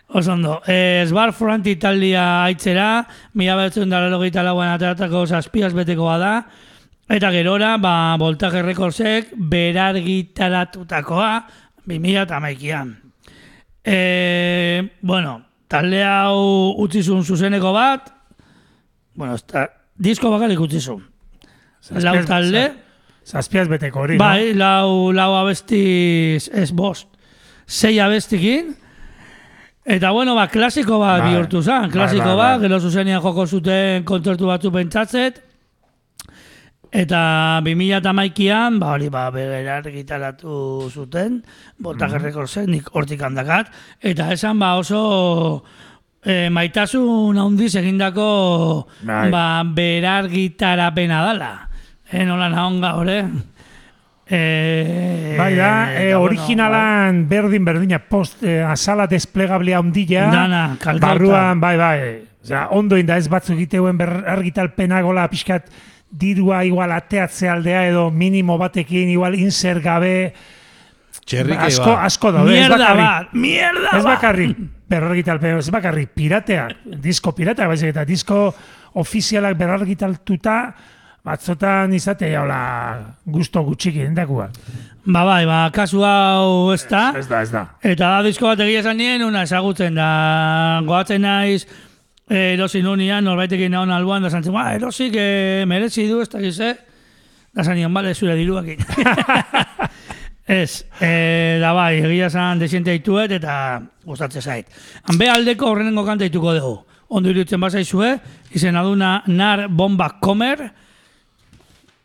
[0.09, 0.59] Oso ondo.
[0.67, 3.07] Eh, Esbar Front Italia aitzera,
[3.39, 6.35] mila behatzen dara logeita lauan ateratako zazpiaz betekoa da.
[7.11, 11.47] Eta gerora, ba, Voltage Recordsek berargitaratutakoa
[11.87, 12.93] 2000 eta maikian.
[13.83, 18.13] E, bueno, talde hau utzi zuen zuzeneko bat,
[19.19, 19.67] bueno, esta,
[19.99, 21.03] disko bakarrik utzi zuen.
[21.91, 22.63] Lau Zazpiaz- talde,
[23.27, 27.09] Zazpiaz beteko hori, bai, lau, lau abestiz ez bost,
[27.67, 28.77] sei abestikin,
[29.91, 31.31] Eta bueno, ba, klasiko bat Bai.
[31.33, 32.69] bihurtu zen, klasiko Bai, bai, bat, bai.
[32.69, 35.41] gero zuzenian joko zuten kontzertu batzu pentsatzet,
[36.91, 41.45] Eta 2008an, ba, hori, ba, begerar gitaratu zuten,
[41.79, 42.25] Voltage Mhm.
[42.25, 43.71] Recordsen, nik hortik handakat,
[44.01, 45.63] eta esan, ba, oso
[46.25, 49.31] e, maitasun handiz egindako, Bai.
[49.31, 51.69] ba, berar gitarapena dala.
[52.11, 53.25] E, nola nahon gaur, eh?
[54.27, 60.27] E, Bai da, e, eta, bueno, originalan berdin berdina post e, azala desplegablea ondila.
[60.31, 61.07] Dana, kalkauta.
[61.07, 62.01] Barruan, bai, bai.
[62.43, 65.67] Osea, ondo inda ez batzu egiteuen ber argitalpena gola pixkat
[66.11, 70.33] dirua igual ateatze aldea edo minimo batekin igual inser gabe
[71.27, 72.05] Txerrike asko, ba.
[72.07, 72.55] asko daude.
[72.55, 74.15] ez Mierda bat, mierda Ez bat.
[74.17, 74.57] bakarrik
[74.91, 78.55] berargitalpen, ez bakarrik pirateak, disko pirateak, baizik eta disko
[78.99, 80.57] ofizialak berargitaltuta
[81.23, 84.51] batzotan izate jaula gusto gutxiki dendakuak.
[85.05, 87.13] Ba bai, ba, kasu hau ez da.
[87.19, 87.67] Ez da, ez da.
[87.83, 91.67] Eta da disko bat egia esan nien, una esagutzen da, goatzen naiz,
[92.31, 96.41] eh, erosi nunian, norbaitekin nagon alboan, da zantzen, ba, erosik eh, merezi du, ez da
[96.41, 96.71] gize,
[97.53, 98.81] da zan nion, bale, zure diruakin.
[100.51, 103.53] Ez, eh, da bai, egia esan desiente haituet eta
[104.03, 104.81] gustatzen zait.
[105.07, 106.73] Hanbe aldeko horrenengo kanta haituko dugu.
[107.15, 108.17] Ondo iruditzen bazaizue,
[108.59, 110.65] izen aduna nar bomba komer,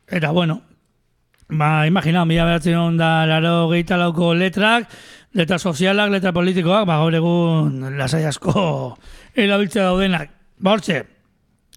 [0.05, 0.59] eta bueno,
[1.45, 4.87] Ba, imagina, mila beratzen da laro gehieta lauko letrak,
[5.37, 8.97] letra sozialak, letra politikoak, ba, gaur egun lasai asko
[9.35, 10.31] erabiltze daudenak.
[10.63, 11.03] Hortxe,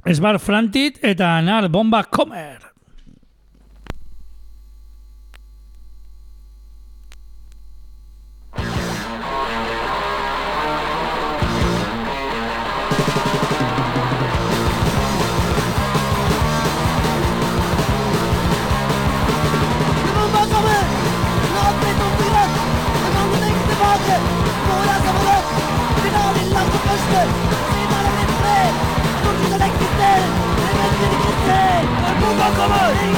[0.07, 2.68] esbar frantit eta nar bomba komer.
[32.49, 33.18] Når bomba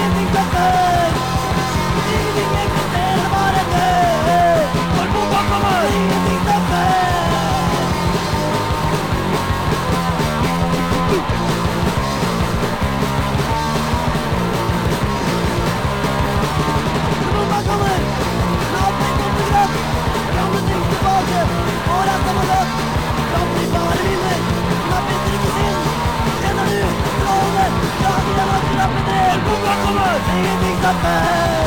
[28.97, 31.60] Everything is a man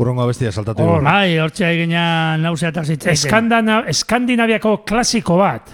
[0.00, 0.82] Urrongo abestia saltatu.
[0.82, 1.02] Hor.
[1.04, 3.12] Bai, hortxe egina nausea eta zitzaiten.
[3.18, 5.68] Eskandana, Eskandinaviako klasiko bat.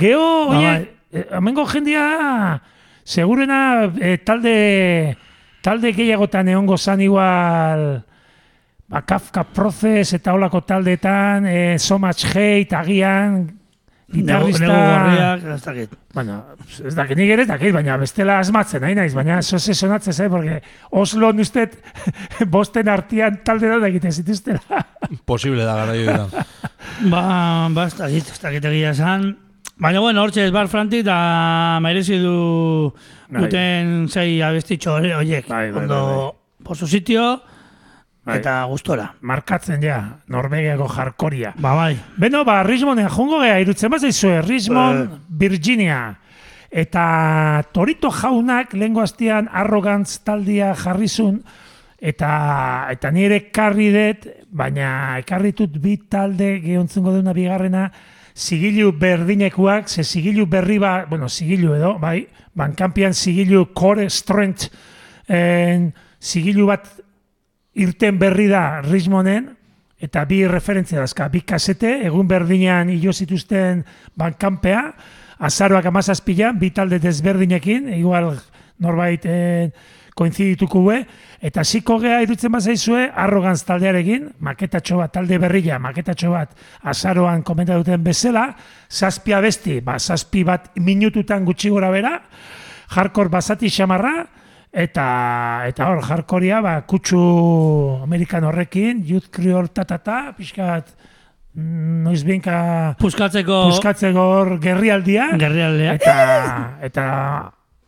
[0.00, 0.88] Geo, Ba, oie, bai.
[1.12, 2.06] eh, hemengo jendia,
[3.04, 3.60] segurena
[4.00, 5.16] eh, talde,
[5.62, 7.84] talde gehiagotan egongo zan igual,
[8.88, 13.44] ba, Kafka Process eta holako taldeetan, eh, So Much Hate, agian,
[14.12, 14.66] gitarrista...
[14.66, 15.94] nego gorriak, ez dakit.
[16.14, 16.36] Bueno,
[16.84, 20.28] ez dakit, nik ere ez dakit, baina bestela asmatzen, nahi naiz, baina zoze sonatzen zai,
[20.30, 21.74] porque Oslo nustet
[22.54, 24.84] bosten artian talde da egiten zituztela.
[25.30, 26.30] Posible da gara joan.
[27.12, 27.22] Ba,
[27.74, 29.26] ba, ez dakit, ez dakit egia esan.
[29.82, 31.16] Baina, bueno, hortxe esbar franti eta
[31.84, 32.92] merezi du
[33.28, 35.50] duten zei abestitxo horiek.
[35.50, 36.64] Bai, bai, Ondo, bai, bai.
[36.64, 37.42] por su sitio,
[38.26, 38.40] Bai.
[38.40, 39.06] eta gustora.
[39.22, 41.52] Markatzen ja, Norvegiako jarkoria.
[41.62, 41.92] Ba, bai.
[42.18, 46.00] Beno, ba, Richmonden jongo gea, irutzen bat zaizue, Richmond, Virginia.
[46.66, 51.38] Eta Torito jaunak lehengo hastian arrogantz taldia jarrizun,
[52.02, 52.32] eta,
[52.90, 54.90] eta nire ekarri dut, baina
[55.22, 57.86] ekarritut bi talde gehontzungo duna bigarrena,
[58.36, 62.26] zigilu berdinekuak, ze zigilu berri ba, bueno, zigilu edo, bai,
[62.58, 64.66] bankampian zigilu core strength,
[65.30, 67.05] en, zigilu bat
[67.76, 69.50] irten berri da Richmonden,
[70.00, 73.84] eta bi referentzia dazka, bi kasete, egun berdinean hilo zituzten
[74.16, 74.82] bankanpea,
[75.46, 78.32] azaroak amazazpilan, bi talde desberdinekin, igual
[78.80, 79.70] norbait eh,
[80.16, 81.02] koinzidituko gue,
[81.44, 86.56] eta ziko gea irutzen bazaizue, arrogantz taldearekin, maketatxo bat, talde berria, maketatxo bat,
[86.88, 88.48] azaroan komenta duten bezala,
[88.88, 92.16] zazpi abesti, ba, zazpi bat minututan gutxi gora bera,
[92.96, 94.24] hardcore basati xamarra,
[94.76, 97.18] eta eta hor jarkoria ba kutsu
[98.04, 100.90] amerikan horrekin youth creole tatata pixkat
[101.56, 105.94] mm, noiz binka Puskatzeko puskatzeko hor gerrialdia gerrialdea.
[105.96, 106.16] eta
[106.84, 107.04] eta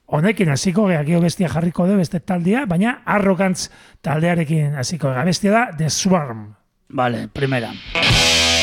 [0.08, 3.68] honekin hasiko gea gero bestia jarriko du beste taldia baina arrogantz
[4.00, 6.54] taldearekin hasiko gea bestia da The Swarm
[6.90, 7.68] Vale, primera.
[7.92, 8.57] Thank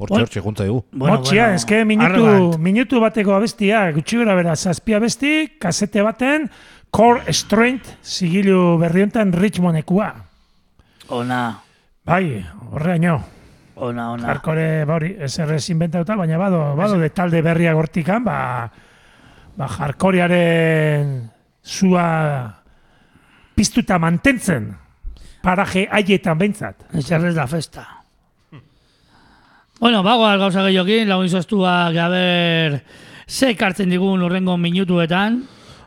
[0.00, 0.24] Hortxe, Bueno.
[0.24, 0.84] hortxe, juntza dugu.
[0.92, 2.58] Motxia, eske minutu, arrogant.
[2.58, 6.48] minutu bateko abestia, gutxi bera bera, zazpia abesti, kasete baten,
[6.90, 10.14] Core Strength, zigilu berri honetan Richmondekua.
[11.08, 11.60] Ona,
[12.04, 13.20] Bai, horreaino.
[13.76, 14.26] ona, ona.
[14.26, 18.70] Jarkore, ba hori, errez inventauta, baina bado, bado de talde berriak hortikan, ba,
[19.56, 21.30] ba jarkorearen
[21.62, 22.56] zua
[23.54, 24.74] piztuta mantentzen,
[25.42, 26.86] paraje haietan behintzat.
[26.94, 27.86] Etxerrez da festa.
[29.80, 32.82] Bueno, bagoaz gauza gehiokin, lagun izoztuak, gaber,
[33.24, 35.38] ze kartzen digun urrengo minutuetan.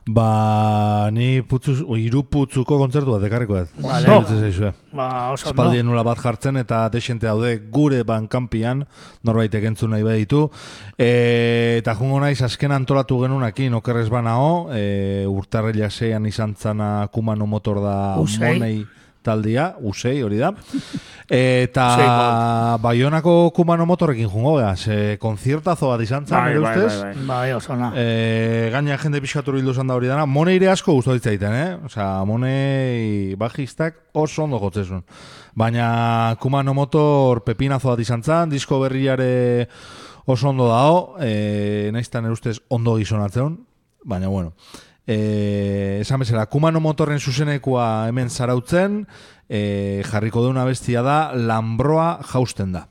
[0.10, 3.68] Ba, ni putzuz, o, iru putzuko kontzertu bat ekarriko ez.
[3.78, 4.10] Vale.
[4.98, 5.52] Ba, oso.
[5.52, 8.82] Espaldien nula bat jartzen eta desente daude gure bankanpian,
[9.30, 10.48] norbaitek entzun nahi baditu.
[10.98, 17.46] E, eta jungo naiz, azken antolatu genunakin, okerrez banao, e, urtarrila zeian izan zana Kumano
[17.46, 18.58] motor da Usei.
[18.58, 18.78] monei
[19.24, 20.52] taldia, usei hori da.
[21.34, 22.78] Eta.
[22.84, 27.26] Baionako Kumano motorrekin jungo gea, ze konziertazo bat izan zan, nire ustez.
[27.28, 27.92] Bai, oso ona.
[27.96, 30.28] E, gaina jende pixkatu bildu zan da hori dana.
[30.30, 31.68] Moneire asko guztu ditzaiten, eh?
[31.88, 35.04] Osea, monei bajistak oso ondo jotzezun.
[35.56, 39.68] Baina Kumano Motor pepinazo bat izan zan, disko berriare
[40.26, 43.58] oso ondo dao, e, naiztan erustez ondo gizonatzen,
[44.06, 44.54] baina bueno.
[45.08, 49.04] E, esan bezala, Kumano Motorren zuzenekoa hemen zarautzen,
[49.50, 52.88] e, jarriko duna bestia da, Lambroa jausten da.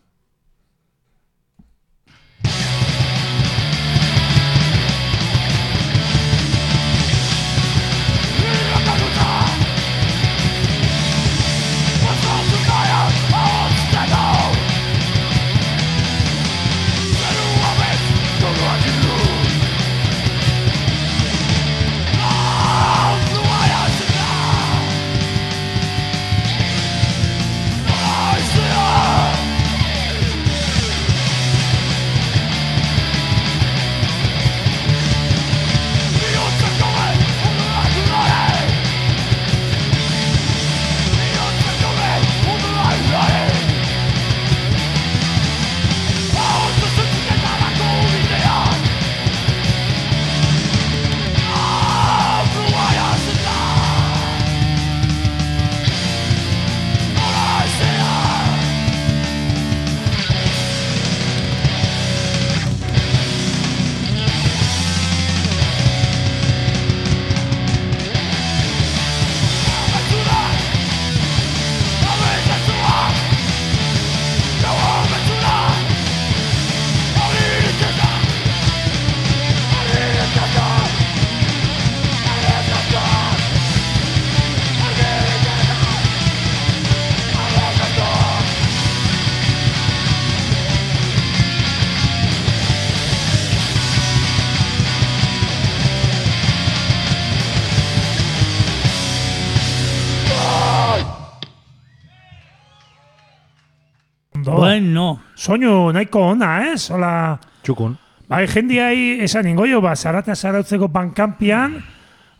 [104.83, 105.15] Ondo.
[105.15, 106.91] Bueno, Soinu nahiko ona, ez?
[106.91, 107.97] Hola, Txukun.
[108.29, 111.77] bai, jendiai esan ingo jo, ba, zarata zarautzeko bankampian,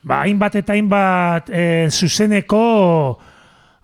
[0.03, 3.19] ba, hainbat eta hainbat e, zuzeneko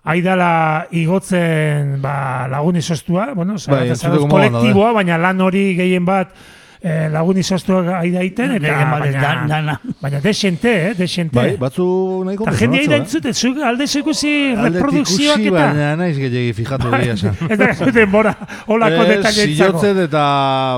[0.03, 5.75] aidala igotzen ba, lagun izostua, bueno, zarata Bai, zarautz entzuteko modan kolektiboa, baina lan hori
[5.77, 6.33] gehien bat
[6.81, 9.73] e, lagun izostuak aidaiten, eta Gehien bat ez baina, da- dana.
[10.01, 11.35] baina desente, eh, desente.
[11.35, 15.51] Bai, batzu nahiko Eta jendea resonatzu, da entzuten, zuk alde ikusi Aldetik reprodukzioak eta...
[15.57, 17.37] baina naiz gehiagi fijatu gehiago esan.
[17.51, 18.33] Ez da zuten bora,
[18.67, 19.53] holako Ez, detailetzako.
[19.55, 20.23] silotzen eta...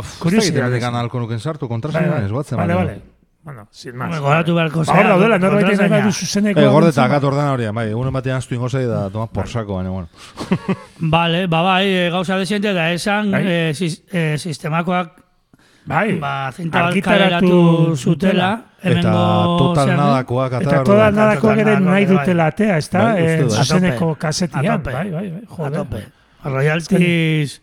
[0.02, 0.70] pff, Ez Kuriosidadez.
[0.72, 2.58] dakit kanalko nuken sartu, Vale, kontrasen vale, ez batzen.
[2.58, 3.00] vale, vale.
[3.44, 4.20] Bueno, sin más.
[4.22, 5.98] goratu beharko Ba, hor daudela, norbait nahi kontraseina.
[5.98, 6.60] badu zuzeneko.
[6.62, 9.48] Eh, gordeta, entzun, akat ordena hori, bai, egunen batean astu ingo zei da toma por
[9.50, 10.08] saco, baina, bueno.
[11.00, 13.42] Vale, ba, bai, eh, gauza desiente da esan Bai.
[13.48, 15.21] eh, sis- eh, sistemakoak
[15.86, 18.52] Bai, ba, zinta argitaratu zutela.
[18.82, 23.04] Eta hemengo total nadakoak Eta Total ere nadako nahi ere, dutela atea, ez da?
[23.04, 23.52] Bai, Eh, dut.
[23.52, 24.82] zuzeneko A kasetian.
[24.82, 24.92] tope.
[24.94, 25.78] Bai, bai, bai, A joder.
[25.82, 26.06] tope.
[26.44, 27.62] Royalties...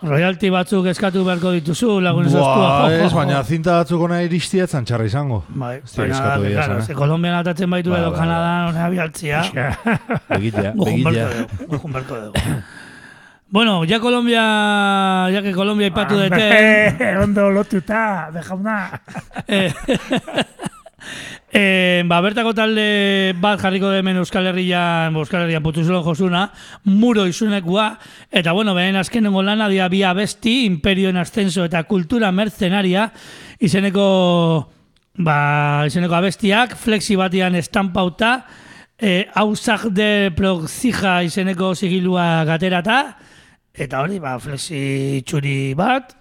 [0.00, 3.06] Royalty batzuk eskatu beharko dituzu, lagun Buah, esostua.
[3.06, 5.40] ez, baina zinta batzuk ona iristia etzan txarra izango.
[5.48, 6.82] Bai, Ez baina, eskatu claro, esan, eh?
[6.86, 9.40] ze Kolombian atatzen baitu Bai, edo bai, Kanadan, hona bialtzia.
[10.28, 11.28] Begitea, begitea.
[11.66, 12.44] gujun berko dugu.
[13.50, 19.00] Bueno, ya Colombia, ya que Colombia ipatu dute, Hombre, Ondo lotuta, de jauna.
[19.46, 19.72] eh,
[21.50, 26.50] E, ba, bertako talde bat jarriko da hemen Euskal Herrian, Euskal Herrian putuzulon josuna,
[26.84, 27.98] muro izunekua,
[28.30, 33.08] eta bueno, behen azkenengo lana dia bi abesti, imperioen ascenso eta kultura mercenaria,
[33.58, 34.68] izeneko,
[35.24, 35.38] ba,
[35.88, 38.42] izeneko abestiak, flexi batian estampauta,
[38.98, 43.16] e, hausak de proxija izeneko sigilua gaterata,
[43.78, 46.14] eta hori, ba, flexi txuri bat,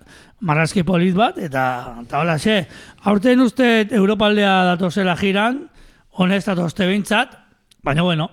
[0.46, 1.64] marrazki polit bat, eta,
[2.04, 2.62] eta hola, xe,
[3.10, 5.64] aurten uste Europaldea datozela jiran,
[6.22, 7.34] honez datozte bintzat,
[7.84, 8.30] baina bueno,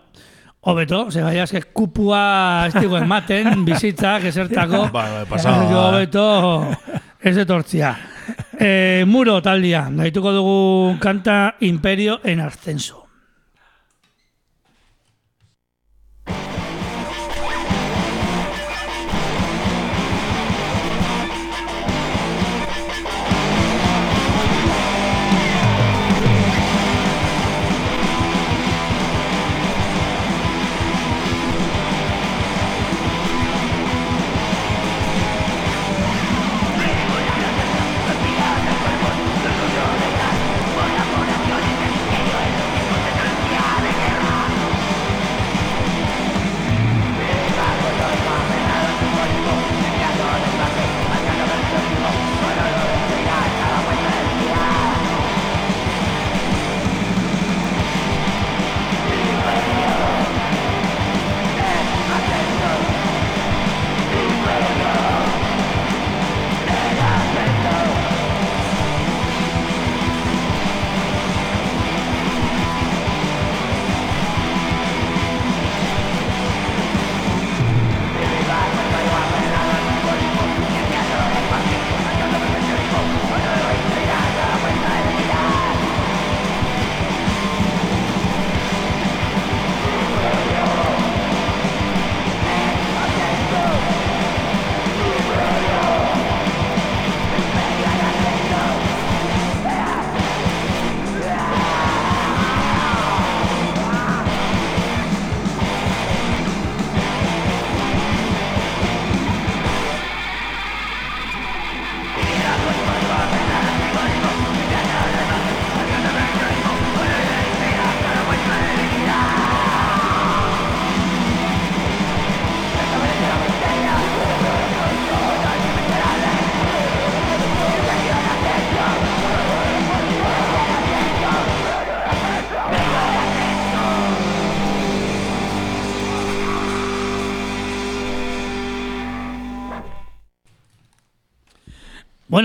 [0.65, 5.61] hobeto, ze gai aske kupua ez digo ematen, bizitzak, esertako, Bai, bai, pasada.
[5.61, 6.25] Así que hobeto
[7.21, 7.95] ez etortzia.
[8.61, 10.59] E, muro taldia, daituko dugu
[11.01, 13.04] kanta Imperio en Ascenso.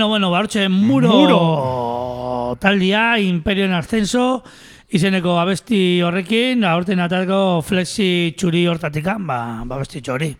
[0.00, 2.56] Bueno, bueno, bartxe, muro, Muro.
[2.58, 4.42] taldia, Imperio en Ascenso,
[4.88, 10.30] izeneko abesti horrekin, aurten atalko flexi txuri hortatikan, ba, ba abesti txori.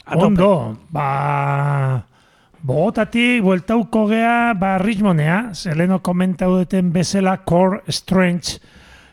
[0.00, 0.24] Tope.
[0.24, 0.48] Ondo,
[0.88, 2.06] ba...
[2.62, 8.56] Bogotatik bueltauko gea, ba, Richmonea, zeleno komentau duten bezala Core Strange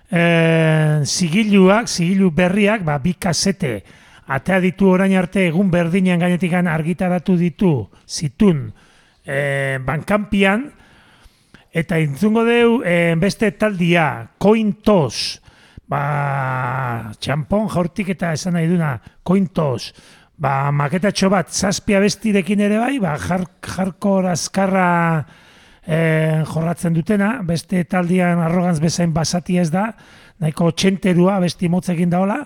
[0.07, 3.73] eh, zigiluak, zigilu berriak, ba, bi kasete,
[4.31, 7.75] atea ditu orain arte egun berdinean gainetikan argitaratu ditu,
[8.07, 8.69] zitun,
[9.25, 10.71] eh, bankampian,
[11.73, 15.41] eta entzungo deu eh, beste taldia, Cointos,
[15.89, 19.93] ba, txampon jaurtik eta esan nahi duna, Cointos,
[20.37, 24.89] ba, maketatxo bat, zazpia bestirekin ere bai, ba, jar, jarkor azkarra
[25.85, 29.89] eh, jorratzen dutena, beste taldian arrogantz bezain basati ez da,
[30.43, 32.43] nahiko txenterua besti motzekin daola,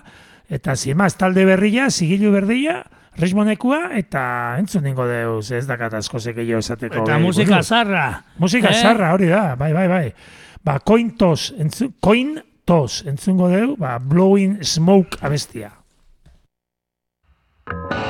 [0.48, 2.80] eta zimaz talde berria, zigilu berdila,
[3.18, 4.22] Rismonekua, eta
[4.60, 7.02] entzun ningo deuz, ez dakat asko zekeio esateko.
[7.02, 8.22] Eta musika zarra.
[8.38, 8.80] Musika Eh?
[8.82, 10.12] zarra, hori da, bai, bai, bai.
[10.64, 15.72] Ba, kointos, entzu, kointos, entzungo deu, ba, blowing smoke abestia.
[17.68, 18.07] Don't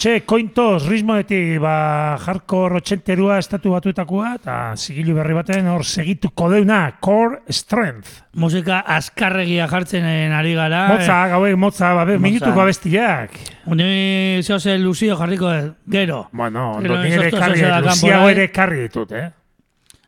[0.00, 6.78] Hortxe, kointos, ritmoetik, ba, hardcore otxenterua estatu batuetakoa, eta zigilu berri baten hor segituko deuna,
[7.04, 8.14] Core Strength.
[8.40, 10.86] Musika azkarregia jartzen eh, ari gara.
[10.88, 12.24] Motza, gauek motza, ba, be, Motza.
[12.30, 13.36] minutuko abestiak.
[13.76, 15.52] Ni zehose Luzio jarriko
[15.84, 16.22] gero.
[16.32, 18.32] Bueno, ondo, ni ere sostua karri, eh?
[18.32, 19.28] ere karri ditut, eh?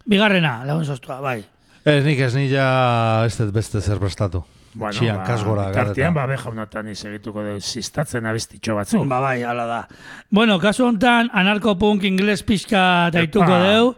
[0.08, 1.42] Bigarrena, lagun sostua, bai.
[1.84, 4.40] Ez nik ez nila ez beste zer prestatu.
[4.74, 9.04] Bueno, Txian, kasgora Tartean, ba, be, jaunatan segituko dut ziztatzen abestitxo batzuk.
[9.08, 9.80] Ba, bai, hala da.
[10.30, 13.94] Bueno, kasu honetan, anarkopunk ingles pixka daituko deu.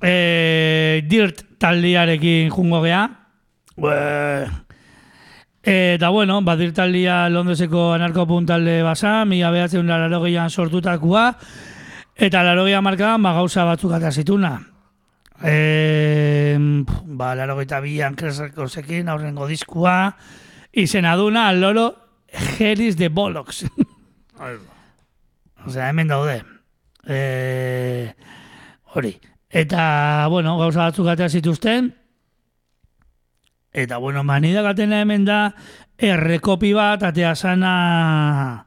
[0.00, 3.02] E, dirt taldiarekin jungo gea.
[3.76, 3.96] Ue,
[5.62, 11.36] Eta bueno, ba, dirt taldia Londreseko anarkopunk talde basa, mila behatzen laro sortutakoa,
[12.16, 14.69] eta laro markadan ba, gauza batzuk atazituna.
[15.42, 16.56] E,
[17.04, 20.16] ba, laro bian kresakosekin aurrengo diskua,
[20.72, 21.94] izena duna, loro,
[22.58, 23.64] Heris de Bollocks.
[25.66, 26.42] Osea, hemen daude.
[27.06, 28.14] E,
[28.94, 29.18] hori.
[29.50, 31.90] Eta, bueno, gauza batzuk atea zituzten.
[33.72, 35.54] Eta, bueno, manida gatena hemen da,
[35.98, 38.66] errekopi bat, atea sana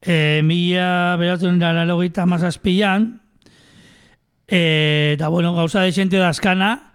[0.00, 3.20] e, mila beratzen da mazazpian.
[4.48, 4.60] E,
[5.14, 6.92] eta, bueno, gauza de xente dazkana,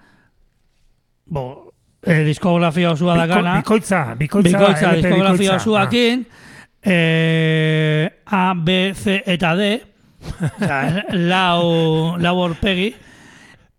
[1.25, 3.57] bo, e, diskografia osua Biko, dakana.
[3.57, 5.81] bikoitza, bikoitza, Bikoitza, LP diskografia bikoitza.
[5.81, 5.89] Ah.
[6.81, 9.83] eh, A, B, C eta D,
[10.59, 12.93] Osa, lau, lau horpegi,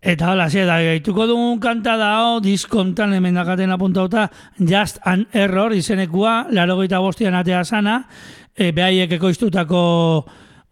[0.01, 2.11] eta hola, ze, da, gaituko dugun kanta da,
[2.41, 8.07] diskontan hemen dakaten apuntauta, Just an Error izenekua, laro bostian atea sana,
[8.55, 10.25] e, behaiek ekoiztutako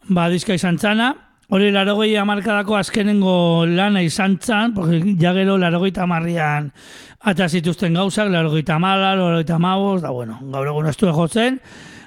[0.09, 1.13] ba, diska izan zana,
[1.49, 6.71] hori laro amarkadako azkenengo lana izan zan, porque ja gero laro amarrian
[7.21, 11.59] ata zituzten gauzak, laro mala, laro mabos, da bueno, gaur egun ez du jotzen,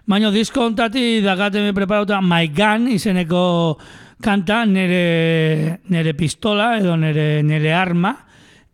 [0.06, 3.78] baina disko ontati dakateme preparauta My Gun izeneko
[4.22, 8.16] kanta nere, nere pistola edo nere, nere arma,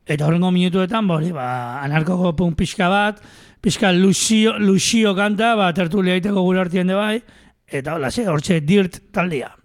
[0.07, 3.23] eta horrengo minutuetan, bori, ba, anarkoko punk pixka bat,
[3.61, 7.23] pixka luxio, luxio kanta, ba, tertulia egiteko gure artien de bai,
[7.66, 9.58] eta hola, ze, hortxe dirt taldia.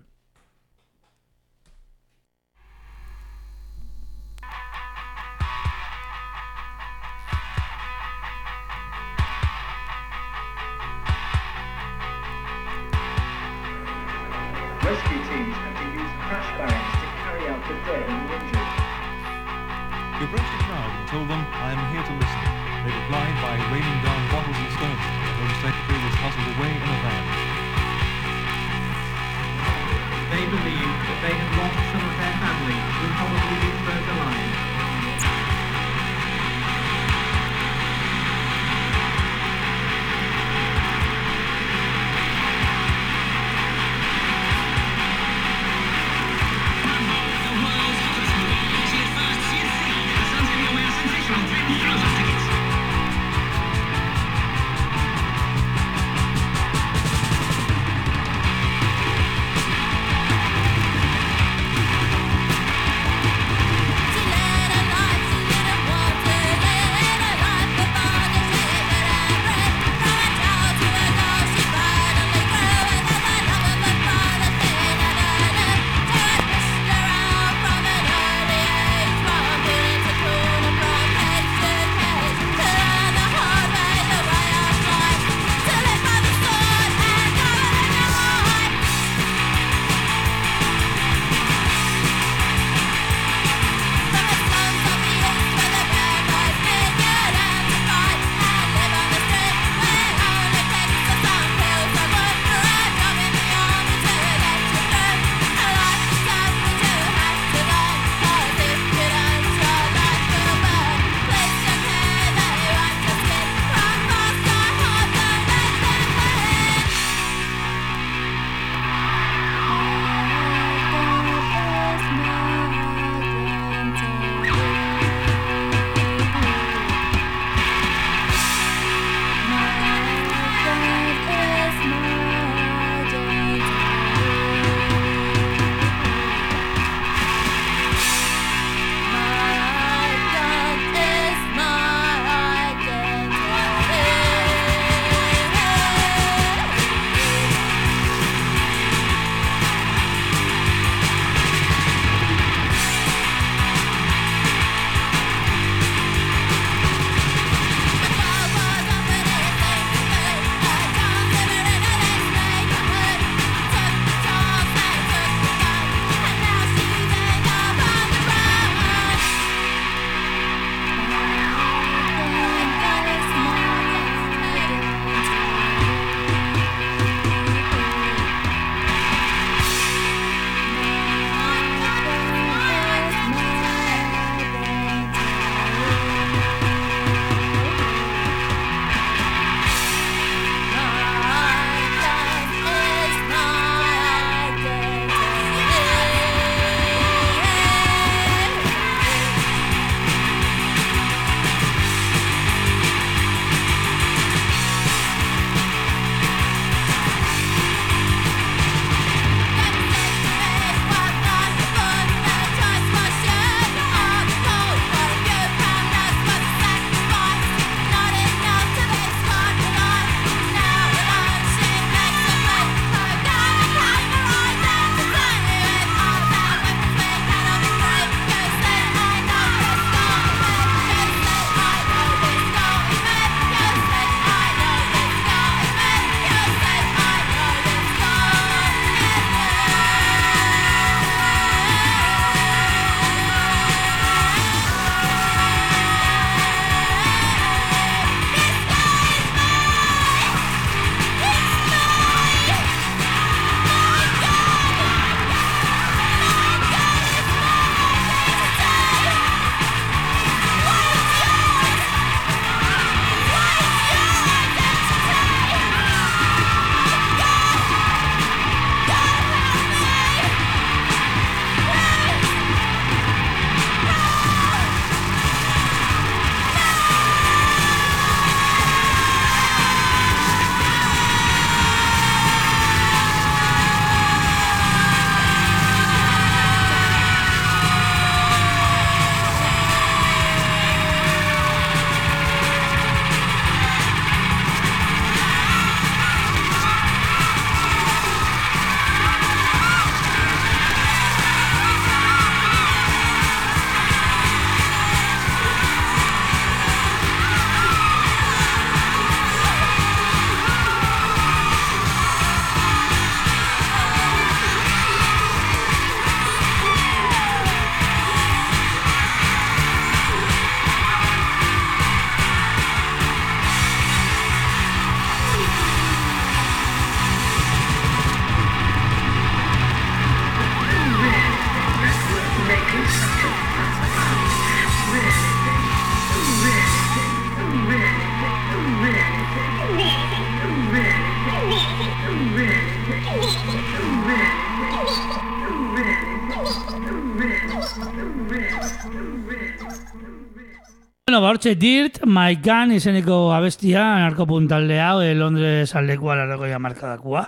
[351.44, 357.26] Hortxe Dirt, My Gun izeneko abestia, narkopuntalde hau, e, Londres aldekua, larregoia markadakua.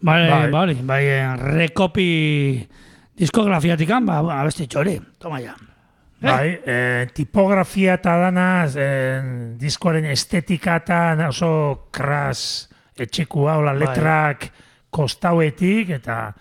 [0.00, 0.48] Bai, Bai.
[0.50, 2.06] bai, bai, eh, rekopi
[3.12, 5.52] diskografiatikan, ba, abesti txori, toma ja.
[6.22, 9.20] Bai, eh, tipografia eta dana, eh,
[9.60, 14.48] diskoaren estetika eta oso kras etxekua, hola letrak
[14.88, 16.32] kostauetik, eta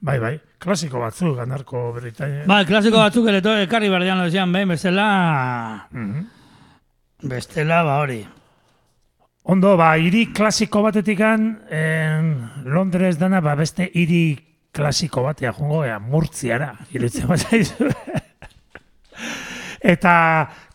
[0.00, 2.44] bai, bai, klasiko batzuk, anarko Britania.
[2.46, 6.37] Bai, klasiko batzuk ekarri berdian lozian, behin, bestela, Mhm.
[7.22, 8.26] Bestela, ba hori.
[9.48, 14.36] Ondo, ba, hiri klasiko batetikan, en, Londres dana, ba, beste hiri
[14.76, 17.88] klasiko batea, jungo, ea, murtziara, irutzen bat zaizu.
[19.78, 20.12] Eta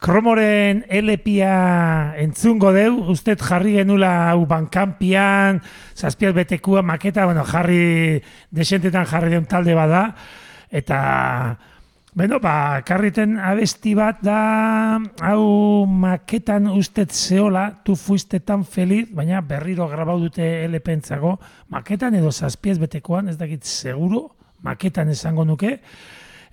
[0.02, 5.60] kromoren LPa entzungo deu, usted jarri genula hau bankampian,
[5.94, 10.06] zazpiaz betekua maketa, bueno, jarri desentetan jarri deun talde bada,
[10.72, 11.00] eta
[12.14, 19.39] Beno, ba, karriten abesti bat da, hau maketan ustet zeola, tu fuiste tan feliz, baina
[19.41, 21.32] berriro grabau dute elepentzako,
[21.74, 24.28] maketan edo zazpiez betekoan, ez dakit seguro,
[24.61, 25.80] maketan esango nuke,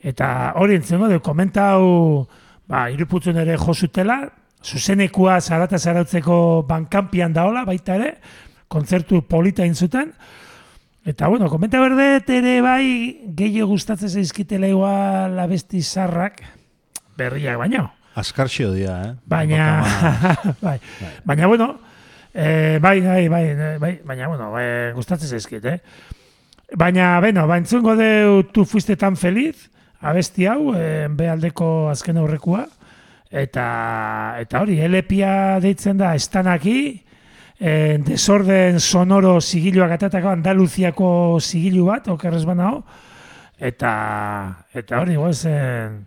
[0.00, 2.24] eta hori entzengo, de komentau,
[2.64, 4.22] ba, iruputzun ere josutela,
[4.64, 8.14] zuzenekua zarata zarautzeko bankampian daola, baita ere,
[8.72, 10.14] kontzertu polita inzuten,
[11.04, 16.42] Eta bueno, komenta berdet ere bai gehiago gustatzen zaizkitela igual abesti zarrak
[17.16, 17.88] berriak baino.
[18.20, 19.12] Askarxio dia, eh?
[19.24, 19.64] Baina,
[20.66, 20.78] bai.
[21.24, 21.70] baina bueno,
[22.34, 25.78] eh, bai, bai, bai, bai, baina bueno, bai, gustatzen zaizkit, eh?
[26.76, 29.70] Baina, beno, ba, entzungo deu tu fuiste tan feliz,
[30.00, 32.66] abesti hau, eh, bealdeko azken aurrekua,
[33.30, 33.66] eta,
[34.42, 37.06] eta hori, LPa deitzen da, estanaki,
[37.60, 42.80] eh, desorden sonoro zigiluak atatako Andaluziako zigilu bat, okerrez banao,
[43.60, 43.92] eta,
[44.72, 46.00] eta hori, guazen,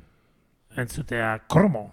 [0.76, 1.92] entzutea, kromo.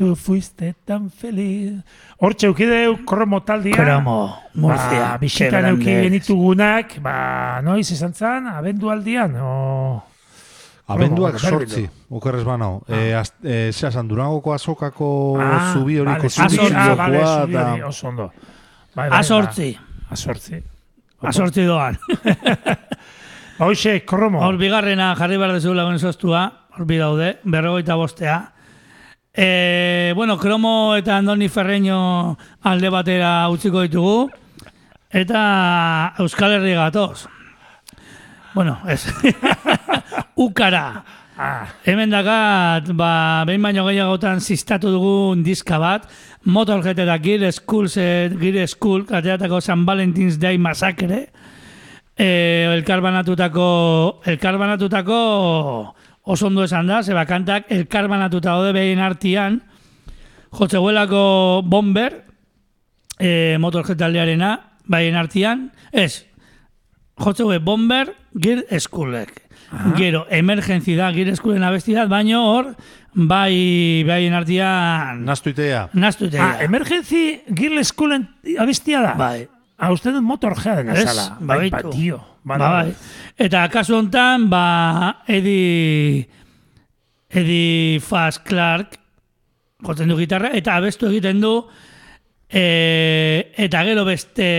[0.00, 1.74] Tu fuiste tan feliz.
[2.16, 3.76] Hortxe eukideu kromo taldia.
[3.76, 5.10] Kromo, Murcia.
[5.10, 7.16] Ba, bisitan Qué euki genitugunak, ba,
[7.60, 9.50] noiz izan zan, abendu aldian, o...
[10.90, 12.78] Abenduak sortzi, okerrez banao.
[12.88, 17.20] Eh, az, eh, zea, san Durangoko azokako Ah, zubi horiko vale, zubi zubi, ah, vale,
[17.26, 18.30] zubi hori, oso ondo.
[18.94, 20.62] Bai, bai, Azortzi, ba, azortzi.
[21.20, 21.98] azortzi doan.
[23.66, 24.40] Hoxe, kromo.
[24.40, 26.46] Hor bigarrena jarri behar dezu lagun sostua,
[26.78, 28.38] hor bi daude, berrogeita bostea.
[29.32, 34.30] E, bueno, Kromo eta Andoni Ferreño alde batera utziko ditugu,
[35.10, 37.28] eta Euskal Herri gatoz.
[38.54, 39.06] Bueno, ez.
[40.34, 41.04] Ukara.
[41.86, 46.10] Hemen dakat, ba, behin baino gehiagotan zistatu dugun diska bat,
[46.44, 51.30] Motorhead eta Gear School, Gear School, kateatako San Valentins Day Massacre,
[52.18, 52.28] e,
[52.74, 53.68] elkarbanatutako,
[54.34, 55.20] elkarbanatutako
[56.30, 59.60] oso ondo esan da, zeba kantak elkarbanatuta daude behin artian,
[60.54, 62.24] jotzeuelako Bomber,
[63.18, 64.52] e, Motorhead taldearena,
[64.90, 66.24] behin artian, ez,
[67.20, 69.42] jotzeue Bomber, Gear Schoolek.
[69.96, 72.72] Gero, emergenzi da, Gear Schoolen abestidat, baino hor,
[73.14, 75.88] bai, behaien artian, Naztuitea.
[75.94, 78.28] naztu ah, emergency Girl Schoolen
[78.58, 79.14] abestia da?
[79.18, 79.48] Bai.
[79.80, 81.36] Ah, uste dut motorhead Ez, nazala.
[81.40, 81.82] bai, Bai, ba.
[81.82, 81.90] Ba,
[82.44, 82.94] bai.
[83.38, 86.26] Eta kasu hontan, ba, Edi,
[87.30, 88.96] Edi Fast Clark,
[89.86, 91.54] jotzen du gitarra, eta abestu egiten du,
[92.48, 94.50] e, eta gero beste,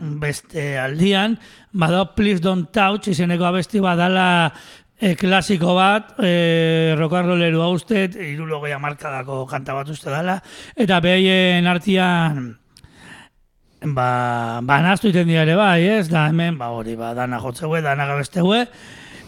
[0.00, 1.38] beste aldian,
[1.72, 4.52] bada Please Don't Touch, izeneko abesti badala
[4.98, 10.40] e, klasiko bat, e, rock'n'rolleru haustet, irulogea markadako kanta bat uste dala,
[10.76, 12.59] eta behaien artian,
[13.82, 16.08] ba, ba naztu iten dira ere bai, ez?
[16.08, 18.66] Da hemen, ba hori, ba, dana jotzeue, dana gabesteue,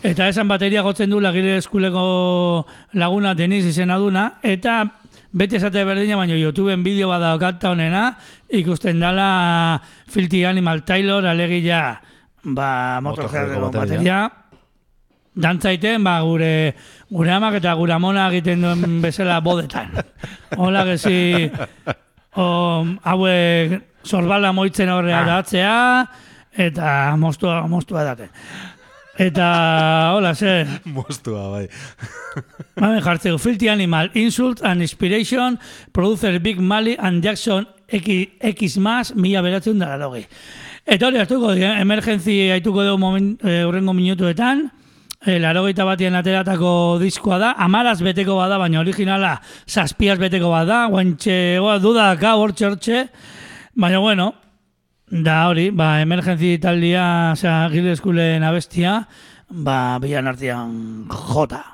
[0.03, 2.67] eta esan bateria jotzen du lagire eskuleko
[2.99, 4.83] laguna Deniz izena duna, eta
[5.33, 8.11] beti esate berdina, baina YouTubeen bideo bat daukata honena,
[8.51, 9.81] ikusten dala
[10.11, 12.01] Filthy Animal Taylor, alegia,
[12.45, 14.19] ba, motorjardeko Motorheadeko bateria,
[15.33, 16.75] dantzaiten, ba, gure,
[17.09, 19.97] gure amak eta gure amona egiten duen bezala bodetan.
[20.61, 21.49] Hola, gezi,
[22.37, 22.45] o,
[23.09, 25.79] hauek sorbala moitzen horrea datzea,
[26.53, 28.31] eta mostua, mostua date.
[29.19, 31.67] Eta, hola, ze, Mostua, bai.
[32.81, 35.59] Hemen jartzeko, Filthy Animal, Insult and Inspiration,
[35.93, 40.25] Producer Big Mali and Jackson X, X más, mila beratzen dara logi.
[40.87, 44.71] Eta hori, hartuko, eh, haituko dugu moment, eh, urrengo minutuetan,
[45.27, 51.59] eh, larogeita batien ateratako diskoa da, amaraz beteko bada, baina originala zazpiaz beteko bada, guantxe,
[51.61, 53.09] oa, duda daka, hor txortxe,
[53.75, 54.35] baina bueno,
[55.09, 59.03] da hori, ba, emergenzi taldia, osea, gile eskulen abestia,
[59.49, 60.75] ba, bilan artean
[61.09, 61.65] jota.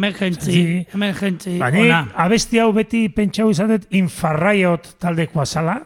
[0.00, 0.86] emergentzi, Sí.
[0.94, 1.70] emergentzi, Ba,
[2.24, 5.82] abesti hau beti pentsau izan dut Infarraiot taldekoa zala.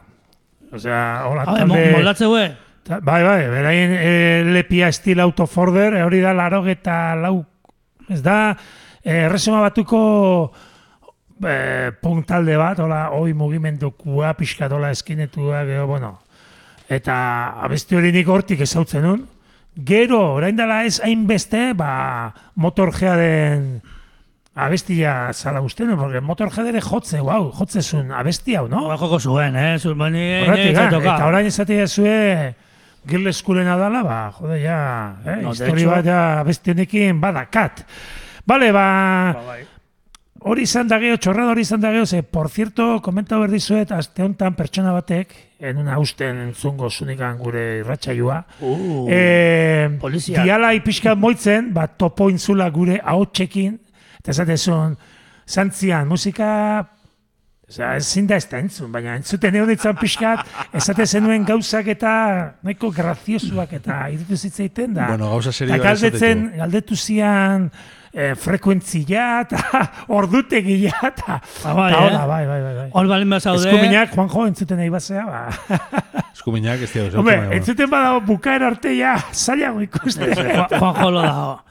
[0.73, 1.91] Osea, hola, mo- talde...
[1.93, 2.45] moldatzeue,
[2.85, 7.39] Ta- Bai, bai, beraien e, lepia estil autoforder, e, hori da laro eta lau,
[8.13, 8.55] ez da,
[9.03, 10.53] erresuma batuko
[11.41, 16.19] e, punk talde bat, hola, hoi mugimendukua, pixka dola eskinetua, gero, bueno,
[16.93, 17.17] eta
[17.65, 19.25] abesti hori nik hortik ezautzen nun.
[19.75, 23.81] Gero, orain dela ez hainbeste, ba, motorgea den
[24.55, 28.85] abestia zala uste nun, porque motorgea ere jotze, wow, jotze zuen abesti hau, no?
[28.87, 29.79] Hora joko zuen, eh?
[29.79, 31.01] Zuen, bani, toka.
[31.03, 32.55] eta orain esatea zue
[33.07, 37.85] Girl Schoolen adala, ba, jode, ja, eh, No, histori bat ja beste honekin badakat.
[38.47, 38.87] Bale, ba,
[40.45, 43.93] hori izan da geho, txorrada hori izan da geho, ze, por cierto, komenta berdi zuet,
[43.93, 50.43] azte honetan pertsona batek, en una usten entzungo zunikan gure irratxaiua, Uh, eh, polizia.
[50.45, 53.81] diala ipixka moitzen, ba, topo intzula gure ahotsekin,
[54.25, 54.97] eta esatezun,
[55.47, 56.51] zantzian, musika
[57.65, 60.43] Osea, ezin da ez da entzun, baina entzuten egon ditzan pixkat,
[60.77, 62.11] esate zenuen gauzak eta
[62.63, 65.07] nahiko graziosuak eta irutu zitzaiten da.
[65.15, 66.61] Bueno, gauza serioa galdetzen, esatetu.
[66.61, 67.65] galdetu zian
[68.13, 69.63] eh, frekuentzia eta
[70.21, 72.13] ordutegia eta Ah, bai, eh?
[72.13, 72.75] bai, bai, bai.
[72.83, 72.87] bai.
[72.93, 73.65] Hor balin bazaude.
[73.73, 75.81] Eskuminak, Juanjo, entzuten nahi bazea, ba.
[76.37, 77.09] Eskuminak ez dira.
[77.19, 80.35] Hombre, entzuten badago bukaera arte ja, zailago ikuste.
[80.37, 81.63] Juan- Juanjo lo dago.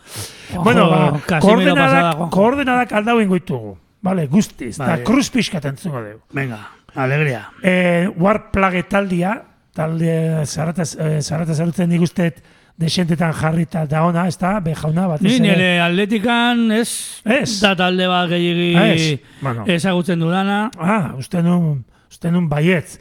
[0.64, 3.78] Bueno, ba, koordenadak, koordenadak aldau ingoitugu.
[4.04, 5.04] Vale, guztiz, eta Bai.
[5.08, 6.20] kruz pixkat entzungo dugu.
[6.36, 6.60] Venga,
[6.96, 7.46] alegria.
[7.64, 9.38] Eh, War Plague taldia,
[9.74, 12.42] talde zarata, eh, zarata zarutzen nik usteet
[12.78, 15.22] desentetan jarrita da ona, ez da, bejauna bat.
[15.22, 17.60] Ni nire atletikan ez, Ez.
[17.62, 19.64] da talde bat gehiagi Ez, bueno.
[19.68, 20.70] ezagutzen dudana.
[20.78, 22.98] Ah, uste nun, uste nun baietz.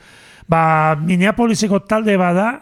[0.47, 2.61] Ba, Minneapoliseko talde bada,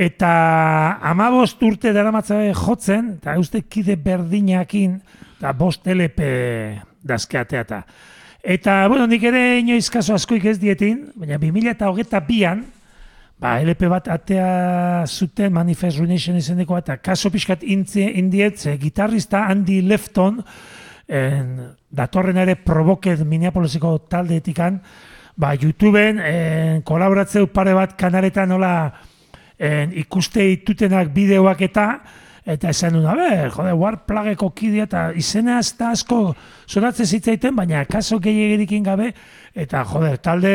[0.00, 4.96] eta amabost urte daramatzabe jotzen, eta uste kide berdinakin,
[5.36, 6.24] eta bost LP
[7.04, 7.82] dazkeateata.
[8.40, 12.64] Eta, bueno, nik ere inoiz kaso askoik ez dietin, baina 2000 eta hogeta bian,
[13.40, 19.44] ba, LP bat atea zuten Manifest Ruination izeneko eta kaso pixkat intzi, indiet, ze gitarrista
[19.52, 20.40] Andy Lefton,
[21.08, 21.54] en,
[21.92, 24.80] datorren ere Provoked Minneapoliseko taldetikan,
[25.36, 28.74] ba, YouTubeen en, kolaboratzeu pare bat kanaletan nola
[29.60, 31.86] en, ikuste itutenak bideoak eta
[32.50, 36.32] eta esan duen, a ber, jode, war plageko kidea eta izena ez da asko
[36.66, 39.10] sonatzen zitzaiten, baina kaso gehiagirikin gabe,
[39.54, 40.54] eta joder, talde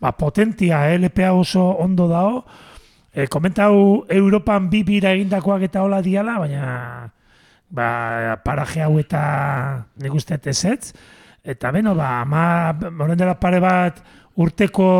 [0.00, 2.42] ba, potentia, eh, LPA oso ondo dao,
[3.14, 6.66] e, komentau Europan bi bira egindakoak eta hola diala, baina
[7.70, 9.22] ba, paraje hau eta
[10.02, 10.92] nik uste ezetz,
[11.44, 12.24] eta beno, ba,
[12.98, 14.02] horren dela pare bat
[14.36, 14.90] urteko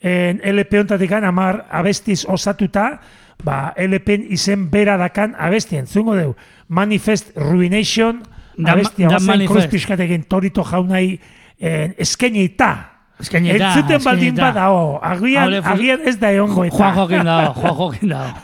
[0.00, 3.00] en LP ontatik amar abestiz osatuta,
[3.44, 6.34] ba, LPn izen bera dakan abesti entzungo deu.
[6.68, 8.22] Manifest Ruination,
[8.56, 9.68] Da- abestia, da Manifest.
[9.70, 11.20] kruz torito jaunai
[11.58, 12.92] en, eskenita.
[13.18, 16.76] Eskainita, Entzuten baldin badao, agian, agian ez da egongo eta.
[16.76, 18.34] Juan Jokin dago, Juan Jokin dago.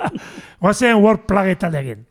[0.62, 2.06] Oazen Word Plague taldekin.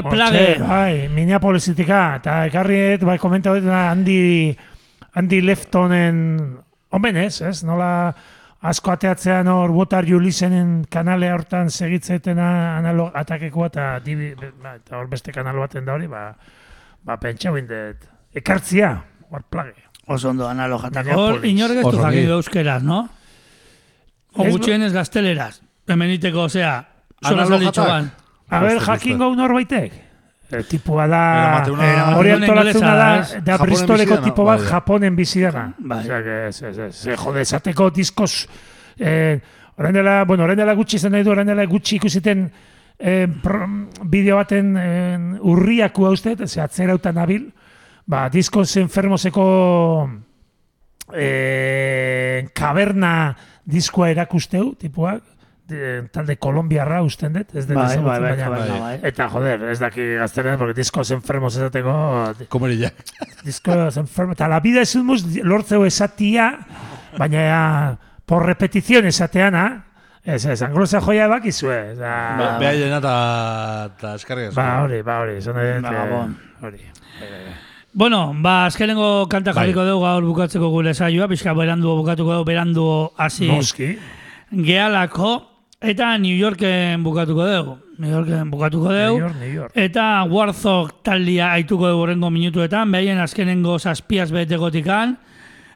[0.00, 0.58] Hortxe, Plague.
[0.64, 4.56] Bai, Minneapolisitika, eta ekarriet, bai, komenta dut, handi,
[5.14, 6.22] handi leftonen,
[6.90, 7.90] omen ez, ez, nola
[8.62, 13.86] asko ateatzean hor Water Julisenen kanale hortan segitzetena analog atakekoa eta,
[14.62, 16.28] ba, eta hor beste kanal baten da hori, ba,
[17.02, 18.94] ba pentsa dut, ekartzia,
[19.30, 19.88] War Plague.
[20.06, 21.10] Oso ondo analojatako.
[21.14, 21.50] Hor, Minneapolis.
[21.50, 22.24] inork ez du ongi.
[22.36, 23.08] euskeraz, no?
[24.34, 25.60] O Ez- gutxienez gazteleraz.
[25.86, 26.88] Hemeniteko, osea,
[27.22, 28.21] sola Analogatak?
[28.52, 29.94] A ber, Uste, jakingo norbaitek.
[30.52, 31.22] E, tipua da...
[31.38, 34.72] Eramateu una- Hori Eramateu antolatzuna ingelesa, da, da Bristoleko dena, tipo bat bai, bai.
[34.74, 35.64] Japonen bizi dena.
[35.78, 36.02] Bai.
[36.04, 38.36] Osea, que ez, ez, ez, ez, jode, esateko diskos...
[39.00, 39.40] Eh,
[39.80, 42.44] orain dela, bueno, orain dela gutxi izan nahi du, orain dela gutxi ikusiten
[43.00, 43.24] eh,
[44.04, 47.48] bideo baten eh, urriakua uste, ez atzerautan nabil,
[48.04, 49.46] ba, diskos enfermoseko
[51.16, 53.14] eh, kaverna
[53.64, 55.22] diskoa erakusteu, tipuak,
[55.72, 58.94] de, talde kolombiarra usten dut, ez dut Bai, bai, bai, baina- bai, bai.
[59.10, 61.94] Eta joder, ez daki gazteren, porque diskos enfermos esateko,
[62.48, 62.92] Komerilla.
[63.44, 66.58] diskos enfermos, eta la vida es un mus lortzeu esatia,
[67.18, 69.86] baina por repetición esateana,
[70.24, 75.40] ez, ez, anglosa joia bakizue, Ba, ba, Beha llena eta eskarri ba, hori, ba, hori,
[75.42, 76.28] Ba, eh,
[76.62, 76.78] hori.
[77.94, 79.66] Bueno, ba, azkenengo kanta Bai.
[79.66, 83.98] jarriko dugu gaur bukatzeko gure saioa, pixka berandu bukatuko dugu, berandu hasi Noski,
[84.50, 85.51] gehalako,
[85.82, 87.78] eta New Yorken bukatuko dugu.
[87.98, 89.18] New Yorken bukatuko dugu.
[89.18, 89.72] New York, New York.
[89.74, 95.18] Eta Warzog taldia aituko dugu horrengo minutuetan, behaien azkenengo zazpiaz betekotikan,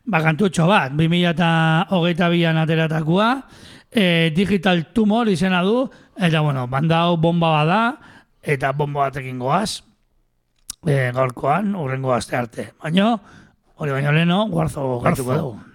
[0.06, 3.30] ba, kantutxo bat, 2008an ateratakoa,
[3.90, 7.80] e, Digital Tumor izena du, eta bueno, banda hau bomba bada,
[8.42, 9.82] eta bomba batekin goaz,
[10.86, 12.72] e, gaurkoan, urrengo aste arte.
[12.82, 13.16] Baina,
[13.76, 15.34] hori baino leno, Warzog Warzog.
[15.34, 15.65] dugu.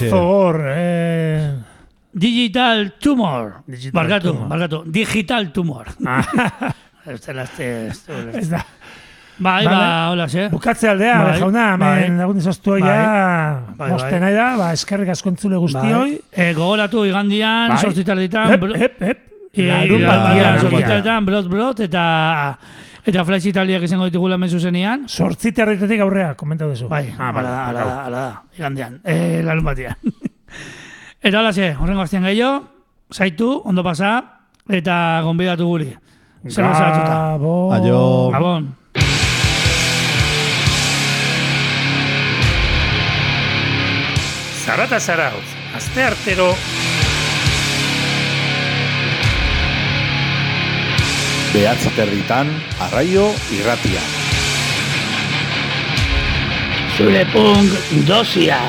[0.00, 1.50] Marzo hor, eh...
[2.12, 3.62] Digital Tumor.
[3.66, 4.48] Digital barkatu, Tumor.
[4.48, 4.82] barkatu.
[4.86, 5.86] Digital Tumor.
[6.06, 6.24] Ah,
[7.06, 8.32] Ez dela, ez dela.
[8.38, 8.64] ez da.
[9.38, 9.76] Bai, Vale.
[9.76, 10.46] ba, hola, ze.
[10.48, 11.90] Bukatze aldea, Bai, jauna, bai.
[12.06, 12.80] hemen lagun izaztu Bai.
[12.80, 14.20] ja, Bai, mosten bai.
[14.24, 16.16] nahi da, ba, eskerrik asko entzule guztioi.
[16.32, 17.78] E, gogoratu igandian, Bai.
[17.84, 19.20] sortzitarditan, Hep, hep, hep.
[19.52, 20.02] E, Larun
[20.60, 22.06] sortzitaretan, brot, brot, eta
[23.06, 25.04] eta flash italiak izango ditugula hemen zuzenean.
[25.08, 26.88] Sortzi territetik aurrea, komentau duzu.
[26.90, 29.94] Bai, ah, ala, da, ala, da, ala da, igandean, e, larun batean.
[31.26, 32.64] eta hola ze, horrengo aztean gehiago,
[33.14, 34.16] zaitu, ondo pasa,
[34.68, 35.92] eta gonbidatu guri.
[36.48, 36.66] Zer.
[36.66, 37.74] Gabon.
[37.74, 38.02] Aio.
[38.34, 38.74] Gabon.
[44.66, 45.46] Zarata zarautz,
[45.78, 46.50] azte artero
[51.56, 52.50] Behatzi terditan,
[52.84, 54.02] arraio irratia.
[56.98, 57.72] Zure punk
[58.04, 58.60] dosia.